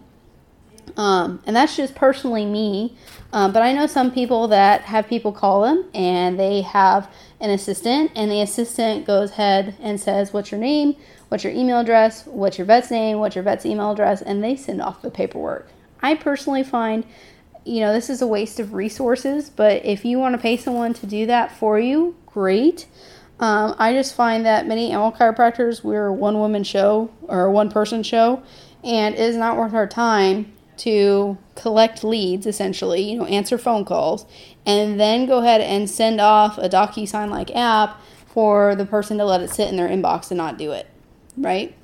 Um, 0.96 1.42
and 1.46 1.56
that's 1.56 1.76
just 1.76 1.96
personally 1.96 2.46
me. 2.46 2.96
Um, 3.34 3.52
but 3.52 3.62
I 3.62 3.74
know 3.74 3.88
some 3.88 4.12
people 4.12 4.48
that 4.50 4.82
have 4.84 5.08
people 5.08 5.32
call 5.32 5.64
them 5.64 5.86
and 5.94 6.40
they 6.40 6.62
have 6.62 7.12
an 7.40 7.50
assistant, 7.50 8.12
and 8.16 8.32
the 8.32 8.42
assistant 8.42 9.06
goes 9.06 9.32
ahead 9.32 9.76
and 9.80 10.00
says, 10.00 10.34
What's 10.34 10.52
your 10.52 10.60
name? 10.60 10.96
What's 11.28 11.44
your 11.44 11.54
email 11.54 11.80
address? 11.80 12.26
What's 12.26 12.58
your 12.58 12.66
vet's 12.66 12.90
name? 12.90 13.20
What's 13.20 13.36
your 13.36 13.44
vet's 13.44 13.66
email 13.66 13.92
address? 13.92 14.22
And 14.22 14.44
they 14.44 14.56
send 14.56 14.82
off 14.82 15.02
the 15.02 15.12
paperwork. 15.12 15.70
I 16.02 16.16
personally 16.16 16.64
find 16.64 17.06
you 17.68 17.82
know, 17.82 17.92
this 17.92 18.10
is 18.10 18.22
a 18.22 18.28
waste 18.28 18.62
of 18.62 18.74
resources, 18.74 19.50
but 19.50 19.84
if 19.84 20.06
you 20.06 20.18
want 20.20 20.34
to 20.34 20.42
pay 20.42 20.56
someone 20.56 20.94
to 20.94 21.06
do 21.06 21.26
that 21.26 21.52
for 21.52 21.78
you, 21.78 22.16
great. 22.26 22.88
Um, 23.42 23.76
I 23.78 23.92
just 23.92 24.16
find 24.16 24.46
that 24.46 24.66
many 24.66 24.92
animal 24.92 25.12
chiropractors, 25.12 25.84
we're 25.84 26.08
a 26.08 26.14
one 26.14 26.40
woman 26.40 26.64
show 26.64 27.12
or 27.24 27.44
a 27.44 27.52
one 27.52 27.70
person 27.70 28.04
show, 28.04 28.42
and 28.86 29.16
it 29.16 29.20
is 29.22 29.36
not 29.36 29.58
worth 29.58 29.74
our 29.74 29.86
time 29.86 30.54
to 30.80 31.38
collect 31.56 32.04
leads 32.04 32.46
essentially, 32.46 33.02
you 33.02 33.18
know, 33.18 33.26
answer 33.26 33.58
phone 33.58 33.86
calls, 33.86 34.26
and 34.66 35.00
then 35.00 35.26
go 35.26 35.40
ahead 35.40 35.62
and 35.62 35.90
send 35.90 36.22
off 36.22 36.58
a 36.58 36.70
DocuSign 36.70 37.30
like 37.30 37.56
app 37.56 38.00
for 38.28 38.76
the 38.76 38.86
person 38.86 39.18
to 39.18 39.26
let 39.26 39.42
it 39.42 39.50
sit 39.50 39.70
in 39.70 39.78
their 39.78 39.90
inbox 39.90 40.30
and 40.30 40.38
not 40.38 40.58
do 40.58 40.72
it, 40.72 40.88
right? 41.36 41.76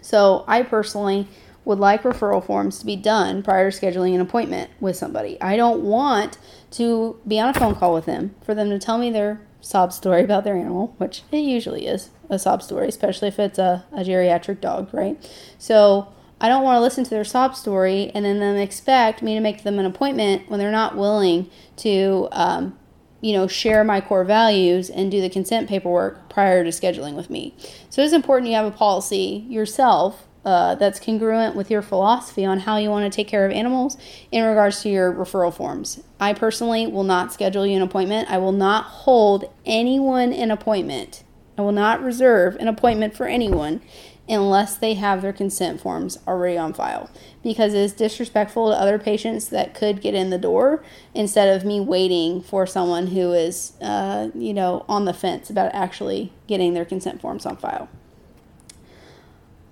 So 0.00 0.44
I 0.46 0.62
personally 0.62 1.26
would 1.64 1.78
like 1.78 2.02
referral 2.02 2.44
forms 2.44 2.78
to 2.78 2.86
be 2.86 2.96
done 2.96 3.42
prior 3.42 3.70
to 3.70 3.76
scheduling 3.76 4.14
an 4.14 4.20
appointment 4.20 4.70
with 4.80 4.96
somebody. 4.96 5.40
I 5.40 5.56
don't 5.56 5.82
want 5.82 6.38
to 6.72 7.18
be 7.26 7.40
on 7.40 7.48
a 7.48 7.54
phone 7.54 7.74
call 7.74 7.94
with 7.94 8.04
them 8.04 8.34
for 8.44 8.54
them 8.54 8.68
to 8.70 8.78
tell 8.78 8.98
me 8.98 9.10
their 9.10 9.40
sob 9.60 9.92
story 9.92 10.22
about 10.22 10.44
their 10.44 10.56
animal, 10.56 10.94
which 10.98 11.22
it 11.32 11.38
usually 11.38 11.86
is 11.86 12.10
a 12.28 12.38
sob 12.38 12.62
story, 12.62 12.86
especially 12.86 13.28
if 13.28 13.38
it's 13.38 13.58
a, 13.58 13.84
a 13.92 14.00
geriatric 14.00 14.60
dog, 14.60 14.92
right? 14.92 15.18
So 15.58 16.13
I 16.44 16.48
don't 16.48 16.62
want 16.62 16.76
to 16.76 16.82
listen 16.82 17.04
to 17.04 17.08
their 17.10 17.24
sob 17.24 17.56
story 17.56 18.10
and 18.14 18.22
then 18.22 18.38
them 18.38 18.56
expect 18.56 19.22
me 19.22 19.32
to 19.32 19.40
make 19.40 19.62
them 19.62 19.78
an 19.78 19.86
appointment 19.86 20.50
when 20.50 20.60
they're 20.60 20.70
not 20.70 20.94
willing 20.94 21.48
to, 21.76 22.28
um, 22.32 22.78
you 23.22 23.32
know, 23.32 23.46
share 23.46 23.82
my 23.82 24.02
core 24.02 24.24
values 24.24 24.90
and 24.90 25.10
do 25.10 25.22
the 25.22 25.30
consent 25.30 25.70
paperwork 25.70 26.28
prior 26.28 26.62
to 26.62 26.68
scheduling 26.68 27.14
with 27.14 27.30
me. 27.30 27.56
So 27.88 28.02
it's 28.02 28.12
important 28.12 28.50
you 28.50 28.56
have 28.56 28.66
a 28.66 28.76
policy 28.76 29.46
yourself 29.48 30.28
uh, 30.44 30.74
that's 30.74 31.00
congruent 31.00 31.56
with 31.56 31.70
your 31.70 31.80
philosophy 31.80 32.44
on 32.44 32.58
how 32.58 32.76
you 32.76 32.90
want 32.90 33.10
to 33.10 33.16
take 33.16 33.26
care 33.26 33.46
of 33.46 33.52
animals 33.52 33.96
in 34.30 34.44
regards 34.44 34.82
to 34.82 34.90
your 34.90 35.14
referral 35.14 35.50
forms. 35.50 36.02
I 36.20 36.34
personally 36.34 36.86
will 36.86 37.04
not 37.04 37.32
schedule 37.32 37.66
you 37.66 37.76
an 37.76 37.82
appointment. 37.82 38.30
I 38.30 38.36
will 38.36 38.52
not 38.52 38.84
hold 38.84 39.50
anyone 39.64 40.34
an 40.34 40.50
appointment. 40.50 41.24
I 41.56 41.62
will 41.62 41.72
not 41.72 42.02
reserve 42.02 42.56
an 42.56 42.68
appointment 42.68 43.16
for 43.16 43.26
anyone 43.26 43.80
unless 44.28 44.76
they 44.76 44.94
have 44.94 45.20
their 45.20 45.32
consent 45.32 45.80
forms 45.80 46.18
already 46.26 46.56
on 46.56 46.72
file 46.72 47.10
because 47.42 47.74
it's 47.74 47.92
disrespectful 47.92 48.70
to 48.70 48.76
other 48.76 48.98
patients 48.98 49.48
that 49.48 49.74
could 49.74 50.00
get 50.00 50.14
in 50.14 50.30
the 50.30 50.38
door 50.38 50.82
instead 51.12 51.54
of 51.54 51.64
me 51.64 51.78
waiting 51.78 52.40
for 52.40 52.66
someone 52.66 53.08
who 53.08 53.32
is 53.32 53.74
uh, 53.82 54.30
you 54.34 54.54
know 54.54 54.84
on 54.88 55.04
the 55.04 55.12
fence 55.12 55.50
about 55.50 55.74
actually 55.74 56.32
getting 56.46 56.72
their 56.72 56.86
consent 56.86 57.20
forms 57.20 57.44
on 57.44 57.56
file 57.56 57.88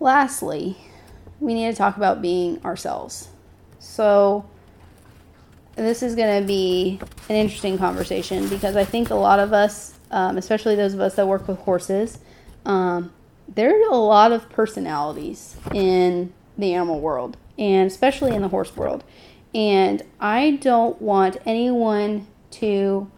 Lastly, 0.02 0.76
we 1.38 1.54
need 1.54 1.70
to 1.70 1.76
talk 1.76 1.96
about 1.96 2.20
being 2.20 2.60
ourselves. 2.64 3.28
So, 3.78 4.44
this 5.76 6.02
is 6.02 6.16
going 6.16 6.42
to 6.42 6.44
be 6.44 6.98
an 7.28 7.36
interesting 7.36 7.78
conversation 7.78 8.48
because 8.48 8.74
I 8.74 8.82
think 8.82 9.10
a 9.10 9.14
lot 9.14 9.38
of 9.38 9.52
us, 9.52 9.94
um, 10.10 10.38
especially 10.38 10.74
those 10.74 10.92
of 10.92 10.98
us 10.98 11.14
that 11.14 11.28
work 11.28 11.46
with 11.46 11.58
horses, 11.58 12.18
um, 12.66 13.12
there 13.54 13.76
are 13.76 13.90
a 13.90 13.96
lot 13.96 14.32
of 14.32 14.48
personalities 14.50 15.56
in 15.72 16.32
the 16.56 16.74
animal 16.74 17.00
world 17.00 17.36
and 17.58 17.90
especially 17.90 18.34
in 18.34 18.42
the 18.42 18.48
horse 18.48 18.76
world. 18.76 19.04
And 19.54 20.02
I 20.20 20.58
don't 20.62 21.00
want 21.00 21.36
anyone 21.44 22.26
to 22.52 23.10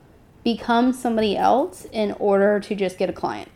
become 0.43 0.93
somebody 0.93 1.37
else 1.37 1.87
in 1.93 2.13
order 2.13 2.61
to 2.61 2.75
just 2.75 2.99
get 2.99 3.09
a 3.09 3.13
client. 3.13 3.51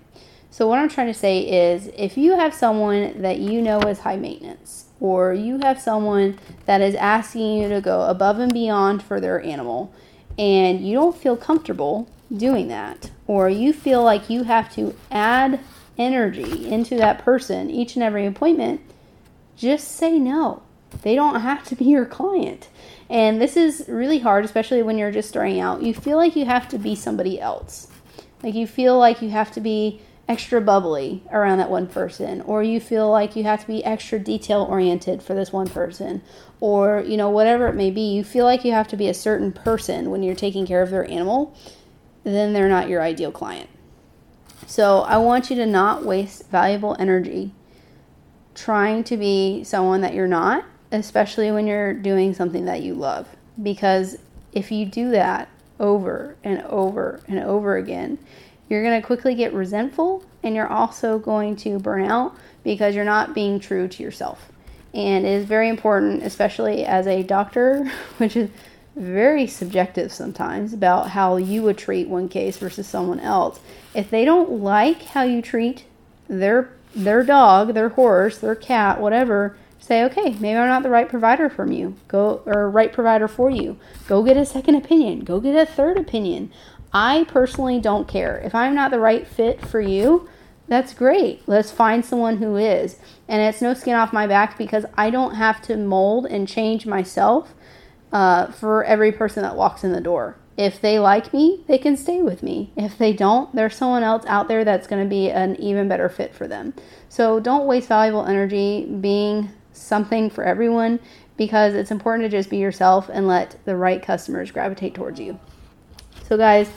So, 0.50 0.66
what 0.66 0.78
I'm 0.78 0.88
trying 0.88 1.08
to 1.08 1.14
say 1.14 1.40
is 1.40 1.88
if 1.96 2.16
you 2.16 2.36
have 2.36 2.54
someone 2.54 3.20
that 3.20 3.38
you 3.38 3.60
know 3.60 3.80
is 3.80 4.00
high 4.00 4.16
maintenance, 4.16 4.86
or 5.00 5.32
you 5.32 5.58
have 5.62 5.80
someone 5.80 6.38
that 6.64 6.80
is 6.80 6.94
asking 6.94 7.58
you 7.58 7.68
to 7.68 7.80
go 7.80 8.02
above 8.02 8.38
and 8.38 8.52
beyond 8.52 9.02
for 9.02 9.20
their 9.20 9.42
animal, 9.42 9.92
and 10.38 10.86
you 10.86 10.94
don't 10.94 11.16
feel 11.16 11.36
comfortable 11.36 12.08
doing 12.34 12.68
that, 12.68 13.10
or 13.26 13.48
you 13.48 13.72
feel 13.72 14.02
like 14.02 14.30
you 14.30 14.44
have 14.44 14.72
to 14.74 14.94
add 15.10 15.60
energy 15.98 16.68
into 16.68 16.96
that 16.96 17.24
person 17.24 17.70
each 17.70 17.96
and 17.96 18.02
every 18.02 18.26
appointment, 18.26 18.80
just 19.56 19.88
say 19.88 20.18
no. 20.18 20.62
They 21.02 21.14
don't 21.14 21.40
have 21.40 21.64
to 21.64 21.76
be 21.76 21.86
your 21.86 22.06
client. 22.06 22.68
And 23.10 23.40
this 23.40 23.56
is 23.56 23.84
really 23.88 24.20
hard, 24.20 24.44
especially 24.44 24.82
when 24.82 24.98
you're 24.98 25.12
just 25.12 25.28
starting 25.28 25.60
out. 25.60 25.82
You 25.82 25.94
feel 25.94 26.16
like 26.16 26.36
you 26.36 26.44
have 26.44 26.68
to 26.68 26.78
be 26.78 26.94
somebody 26.94 27.40
else. 27.40 27.88
Like 28.42 28.54
you 28.54 28.66
feel 28.66 28.98
like 28.98 29.20
you 29.20 29.30
have 29.30 29.50
to 29.52 29.60
be 29.60 30.00
extra 30.28 30.60
bubbly 30.60 31.22
around 31.32 31.56
that 31.58 31.70
one 31.70 31.86
person 31.86 32.42
or 32.42 32.62
you 32.62 32.78
feel 32.78 33.10
like 33.10 33.34
you 33.34 33.44
have 33.44 33.62
to 33.62 33.66
be 33.66 33.82
extra 33.82 34.18
detail 34.18 34.66
oriented 34.68 35.22
for 35.22 35.32
this 35.32 35.52
one 35.52 35.66
person 35.66 36.20
or 36.60 37.02
you 37.06 37.16
know 37.16 37.30
whatever 37.30 37.66
it 37.66 37.74
may 37.74 37.90
be 37.90 38.12
you 38.12 38.22
feel 38.22 38.44
like 38.44 38.62
you 38.62 38.70
have 38.70 38.86
to 38.86 38.96
be 38.96 39.08
a 39.08 39.14
certain 39.14 39.50
person 39.50 40.10
when 40.10 40.22
you're 40.22 40.34
taking 40.34 40.66
care 40.66 40.82
of 40.82 40.90
their 40.90 41.10
animal 41.10 41.56
then 42.24 42.52
they're 42.52 42.68
not 42.68 42.90
your 42.90 43.00
ideal 43.00 43.32
client 43.32 43.70
so 44.68 45.00
i 45.00 45.16
want 45.16 45.50
you 45.50 45.56
to 45.56 45.66
not 45.66 46.04
waste 46.04 46.48
valuable 46.50 46.94
energy 46.98 47.52
trying 48.54 49.02
to 49.02 49.16
be 49.16 49.64
someone 49.64 50.00
that 50.00 50.14
you're 50.14 50.28
not 50.28 50.64
especially 50.92 51.50
when 51.50 51.66
you're 51.66 51.94
doing 51.94 52.32
something 52.34 52.64
that 52.66 52.82
you 52.82 52.94
love 52.94 53.28
because 53.62 54.18
if 54.52 54.70
you 54.70 54.86
do 54.86 55.10
that 55.10 55.48
over 55.80 56.36
and 56.44 56.62
over 56.62 57.20
and 57.26 57.38
over 57.40 57.76
again 57.76 58.18
you're 58.68 58.82
going 58.82 59.00
to 59.00 59.06
quickly 59.06 59.34
get 59.34 59.52
resentful 59.52 60.22
and 60.42 60.54
you're 60.54 60.68
also 60.68 61.18
going 61.18 61.56
to 61.56 61.78
burn 61.78 62.04
out 62.04 62.36
because 62.62 62.94
you're 62.94 63.04
not 63.04 63.34
being 63.34 63.58
true 63.58 63.88
to 63.88 64.02
yourself. 64.02 64.52
And 64.94 65.24
it 65.26 65.32
is 65.32 65.44
very 65.44 65.68
important, 65.68 66.22
especially 66.22 66.84
as 66.84 67.06
a 67.06 67.22
doctor, 67.22 67.90
which 68.18 68.36
is 68.36 68.50
very 68.98 69.46
subjective 69.46 70.12
sometimes 70.12 70.72
about 70.72 71.10
how 71.10 71.36
you 71.36 71.62
would 71.62 71.78
treat 71.78 72.08
one 72.08 72.28
case 72.28 72.56
versus 72.56 72.86
someone 72.86 73.20
else. 73.20 73.60
If 73.94 74.10
they 74.10 74.24
don't 74.24 74.60
like 74.60 75.02
how 75.02 75.22
you 75.22 75.40
treat 75.40 75.84
their 76.28 76.70
their 76.94 77.22
dog, 77.22 77.74
their 77.74 77.90
horse, 77.90 78.38
their 78.38 78.54
cat, 78.54 79.00
whatever, 79.00 79.56
say, 79.78 80.02
okay, 80.04 80.30
maybe 80.32 80.56
I'm 80.56 80.68
not 80.68 80.82
the 80.82 80.90
right 80.90 81.08
provider 81.08 81.48
from 81.48 81.70
you. 81.70 81.96
Go 82.08 82.42
or 82.46 82.68
right 82.70 82.92
provider 82.92 83.28
for 83.28 83.50
you. 83.50 83.78
Go 84.06 84.22
get 84.22 84.36
a 84.36 84.44
second 84.44 84.74
opinion. 84.74 85.20
Go 85.20 85.40
get 85.40 85.54
a 85.54 85.70
third 85.70 85.96
opinion. 85.96 86.50
I 86.92 87.24
personally 87.28 87.80
don't 87.80 88.08
care. 88.08 88.38
If 88.38 88.54
I'm 88.54 88.74
not 88.74 88.90
the 88.90 88.98
right 88.98 89.26
fit 89.26 89.64
for 89.64 89.80
you, 89.80 90.28
that's 90.66 90.92
great. 90.92 91.42
Let's 91.46 91.70
find 91.70 92.04
someone 92.04 92.38
who 92.38 92.56
is. 92.56 92.96
And 93.26 93.42
it's 93.42 93.62
no 93.62 93.74
skin 93.74 93.94
off 93.94 94.12
my 94.12 94.26
back 94.26 94.58
because 94.58 94.84
I 94.96 95.10
don't 95.10 95.34
have 95.34 95.62
to 95.62 95.76
mold 95.76 96.26
and 96.26 96.48
change 96.48 96.86
myself 96.86 97.54
uh, 98.12 98.46
for 98.46 98.84
every 98.84 99.12
person 99.12 99.42
that 99.42 99.56
walks 99.56 99.84
in 99.84 99.92
the 99.92 100.00
door. 100.00 100.36
If 100.56 100.80
they 100.80 100.98
like 100.98 101.32
me, 101.32 101.64
they 101.68 101.78
can 101.78 101.96
stay 101.96 102.20
with 102.20 102.42
me. 102.42 102.72
If 102.76 102.98
they 102.98 103.12
don't, 103.12 103.54
there's 103.54 103.76
someone 103.76 104.02
else 104.02 104.24
out 104.26 104.48
there 104.48 104.64
that's 104.64 104.88
going 104.88 105.04
to 105.04 105.08
be 105.08 105.30
an 105.30 105.54
even 105.56 105.88
better 105.88 106.08
fit 106.08 106.34
for 106.34 106.48
them. 106.48 106.74
So 107.08 107.38
don't 107.38 107.66
waste 107.66 107.88
valuable 107.88 108.26
energy 108.26 108.84
being 108.84 109.50
something 109.72 110.30
for 110.30 110.42
everyone 110.42 110.98
because 111.36 111.74
it's 111.74 111.92
important 111.92 112.28
to 112.28 112.36
just 112.36 112.50
be 112.50 112.56
yourself 112.56 113.08
and 113.08 113.28
let 113.28 113.64
the 113.64 113.76
right 113.76 114.02
customers 114.02 114.50
gravitate 114.50 114.94
towards 114.94 115.20
you. 115.20 115.38
So, 116.28 116.36
guys, 116.36 116.68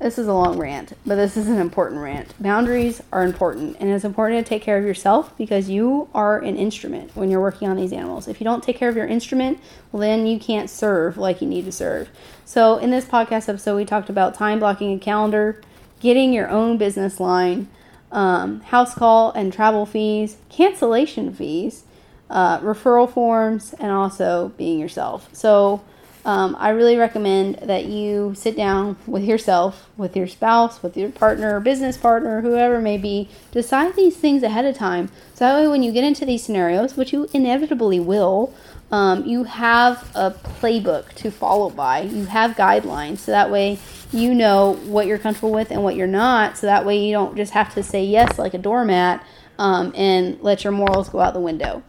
this 0.00 0.18
is 0.18 0.26
a 0.26 0.32
long 0.32 0.58
rant, 0.58 0.94
but 1.04 1.16
this 1.16 1.36
is 1.36 1.46
an 1.46 1.58
important 1.58 2.00
rant. 2.00 2.34
Boundaries 2.40 3.02
are 3.12 3.22
important, 3.22 3.76
and 3.78 3.90
it's 3.90 4.04
important 4.04 4.44
to 4.44 4.48
take 4.48 4.62
care 4.62 4.78
of 4.78 4.84
yourself 4.84 5.36
because 5.36 5.68
you 5.68 6.08
are 6.14 6.38
an 6.38 6.56
instrument 6.56 7.14
when 7.14 7.30
you're 7.30 7.40
working 7.40 7.68
on 7.68 7.76
these 7.76 7.92
animals. 7.92 8.26
If 8.26 8.40
you 8.40 8.44
don't 8.44 8.62
take 8.62 8.76
care 8.76 8.88
of 8.88 8.96
your 8.96 9.06
instrument, 9.06 9.60
well, 9.92 10.00
then 10.00 10.26
you 10.26 10.40
can't 10.40 10.70
serve 10.70 11.18
like 11.18 11.42
you 11.42 11.46
need 11.46 11.66
to 11.66 11.72
serve. 11.72 12.08
So, 12.46 12.78
in 12.78 12.90
this 12.90 13.04
podcast 13.04 13.50
episode, 13.50 13.76
we 13.76 13.84
talked 13.84 14.08
about 14.08 14.34
time 14.34 14.58
blocking 14.58 14.94
a 14.94 14.98
calendar, 14.98 15.60
getting 16.00 16.32
your 16.32 16.48
own 16.48 16.78
business 16.78 17.20
line, 17.20 17.68
um, 18.10 18.60
house 18.60 18.94
call 18.94 19.32
and 19.32 19.52
travel 19.52 19.84
fees, 19.84 20.38
cancellation 20.48 21.34
fees, 21.34 21.84
uh, 22.30 22.58
referral 22.60 23.12
forms, 23.12 23.74
and 23.74 23.92
also 23.92 24.52
being 24.56 24.78
yourself. 24.78 25.28
So, 25.34 25.82
um, 26.24 26.54
I 26.58 26.70
really 26.70 26.96
recommend 26.96 27.56
that 27.56 27.86
you 27.86 28.34
sit 28.36 28.54
down 28.56 28.96
with 29.06 29.24
yourself, 29.24 29.88
with 29.96 30.14
your 30.14 30.26
spouse, 30.26 30.82
with 30.82 30.96
your 30.96 31.10
partner, 31.10 31.58
business 31.60 31.96
partner, 31.96 32.42
whoever 32.42 32.80
may 32.80 32.98
be, 32.98 33.28
decide 33.52 33.96
these 33.96 34.16
things 34.16 34.42
ahead 34.42 34.66
of 34.66 34.76
time. 34.76 35.08
So 35.34 35.46
that 35.46 35.58
way, 35.58 35.68
when 35.68 35.82
you 35.82 35.92
get 35.92 36.04
into 36.04 36.26
these 36.26 36.42
scenarios, 36.42 36.96
which 36.96 37.12
you 37.12 37.28
inevitably 37.32 38.00
will, 38.00 38.52
um, 38.92 39.24
you 39.24 39.44
have 39.44 40.10
a 40.14 40.32
playbook 40.32 41.14
to 41.14 41.30
follow 41.30 41.70
by. 41.70 42.00
You 42.02 42.26
have 42.26 42.52
guidelines. 42.52 43.18
So 43.18 43.32
that 43.32 43.50
way, 43.50 43.78
you 44.12 44.34
know 44.34 44.74
what 44.84 45.06
you're 45.06 45.18
comfortable 45.18 45.52
with 45.52 45.70
and 45.70 45.82
what 45.82 45.96
you're 45.96 46.06
not. 46.06 46.58
So 46.58 46.66
that 46.66 46.84
way, 46.84 46.98
you 46.98 47.12
don't 47.12 47.36
just 47.36 47.52
have 47.52 47.72
to 47.74 47.82
say 47.82 48.04
yes 48.04 48.38
like 48.38 48.52
a 48.52 48.58
doormat 48.58 49.24
um, 49.58 49.92
and 49.96 50.40
let 50.42 50.64
your 50.64 50.72
morals 50.72 51.08
go 51.08 51.20
out 51.20 51.32
the 51.32 51.40
window. 51.40 51.82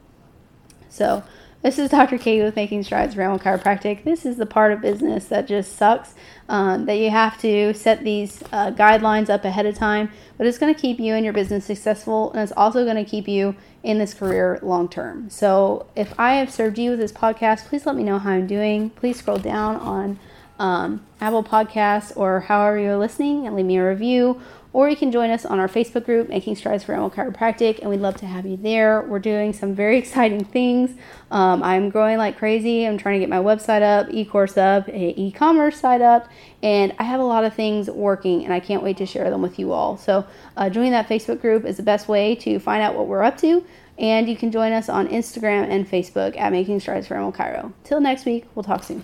So, 0.89 1.23
this 1.61 1.77
is 1.77 1.89
Dr. 1.91 2.17
Katie 2.17 2.41
with 2.41 2.55
Making 2.55 2.83
Strides 2.83 3.15
Animal 3.17 3.37
Chiropractic. 3.37 4.03
This 4.03 4.25
is 4.25 4.37
the 4.37 4.47
part 4.47 4.71
of 4.71 4.81
business 4.81 5.25
that 5.25 5.47
just 5.47 5.75
sucks. 5.75 6.15
Um, 6.49 6.85
that 6.85 6.95
you 6.95 7.11
have 7.11 7.39
to 7.41 7.73
set 7.73 8.03
these 8.03 8.43
uh, 8.51 8.71
guidelines 8.71 9.29
up 9.29 9.45
ahead 9.45 9.65
of 9.65 9.75
time, 9.75 10.11
but 10.37 10.47
it's 10.47 10.57
going 10.57 10.73
to 10.73 10.79
keep 10.79 10.99
you 10.99 11.13
and 11.13 11.23
your 11.23 11.33
business 11.33 11.65
successful, 11.65 12.31
and 12.31 12.41
it's 12.41 12.51
also 12.57 12.83
going 12.83 12.97
to 12.97 13.09
keep 13.09 13.27
you 13.27 13.55
in 13.83 13.99
this 13.99 14.13
career 14.13 14.59
long 14.61 14.89
term. 14.89 15.29
So, 15.29 15.85
if 15.95 16.19
I 16.19 16.33
have 16.35 16.51
served 16.51 16.77
you 16.77 16.91
with 16.91 16.99
this 16.99 17.11
podcast, 17.11 17.67
please 17.67 17.85
let 17.85 17.95
me 17.95 18.03
know 18.03 18.19
how 18.19 18.31
I'm 18.31 18.47
doing. 18.47 18.89
Please 18.89 19.19
scroll 19.19 19.37
down 19.37 19.77
on 19.77 20.19
um, 20.59 21.05
Apple 21.21 21.43
Podcasts 21.43 22.15
or 22.17 22.41
however 22.41 22.79
you're 22.79 22.97
listening 22.97 23.47
and 23.47 23.55
leave 23.55 23.65
me 23.65 23.77
a 23.77 23.87
review 23.87 24.41
or 24.73 24.89
you 24.89 24.95
can 24.95 25.11
join 25.11 25.29
us 25.29 25.45
on 25.45 25.59
our 25.59 25.67
Facebook 25.67 26.05
group, 26.05 26.29
Making 26.29 26.55
Strides 26.55 26.83
for 26.83 26.93
Animal 26.93 27.11
Chiropractic, 27.11 27.79
and 27.79 27.89
we'd 27.89 27.99
love 27.99 28.15
to 28.17 28.25
have 28.25 28.45
you 28.45 28.57
there. 28.57 29.01
We're 29.01 29.19
doing 29.19 29.53
some 29.53 29.75
very 29.75 29.97
exciting 29.99 30.45
things. 30.45 30.91
Um, 31.29 31.61
I'm 31.63 31.89
growing 31.89 32.17
like 32.17 32.37
crazy. 32.37 32.85
I'm 32.85 32.97
trying 32.97 33.19
to 33.19 33.19
get 33.19 33.29
my 33.29 33.37
website 33.37 33.81
up, 33.81 34.07
e-course 34.11 34.57
up, 34.57 34.87
e 34.89 35.31
commerce 35.31 35.79
site 35.79 36.01
up, 36.01 36.29
and 36.63 36.93
I 36.99 37.03
have 37.03 37.19
a 37.19 37.25
lot 37.25 37.43
of 37.43 37.53
things 37.53 37.89
working, 37.89 38.45
and 38.45 38.53
I 38.53 38.59
can't 38.59 38.83
wait 38.83 38.97
to 38.97 39.05
share 39.05 39.29
them 39.29 39.41
with 39.41 39.59
you 39.59 39.71
all. 39.71 39.97
So, 39.97 40.25
uh, 40.57 40.69
joining 40.69 40.91
that 40.91 41.07
Facebook 41.07 41.41
group 41.41 41.65
is 41.65 41.77
the 41.77 41.83
best 41.83 42.07
way 42.07 42.35
to 42.35 42.59
find 42.59 42.81
out 42.81 42.95
what 42.95 43.07
we're 43.07 43.23
up 43.23 43.37
to. 43.39 43.65
And 43.97 44.27
you 44.27 44.35
can 44.35 44.51
join 44.51 44.71
us 44.71 44.89
on 44.89 45.07
Instagram 45.09 45.69
and 45.69 45.87
Facebook 45.87 46.35
at 46.37 46.51
Making 46.51 46.79
Strides 46.79 47.07
for 47.07 47.15
Animal 47.15 47.33
Chiro. 47.33 47.71
Till 47.83 48.01
next 48.01 48.25
week, 48.25 48.45
we'll 48.55 48.63
talk 48.63 48.83
soon. 48.83 49.03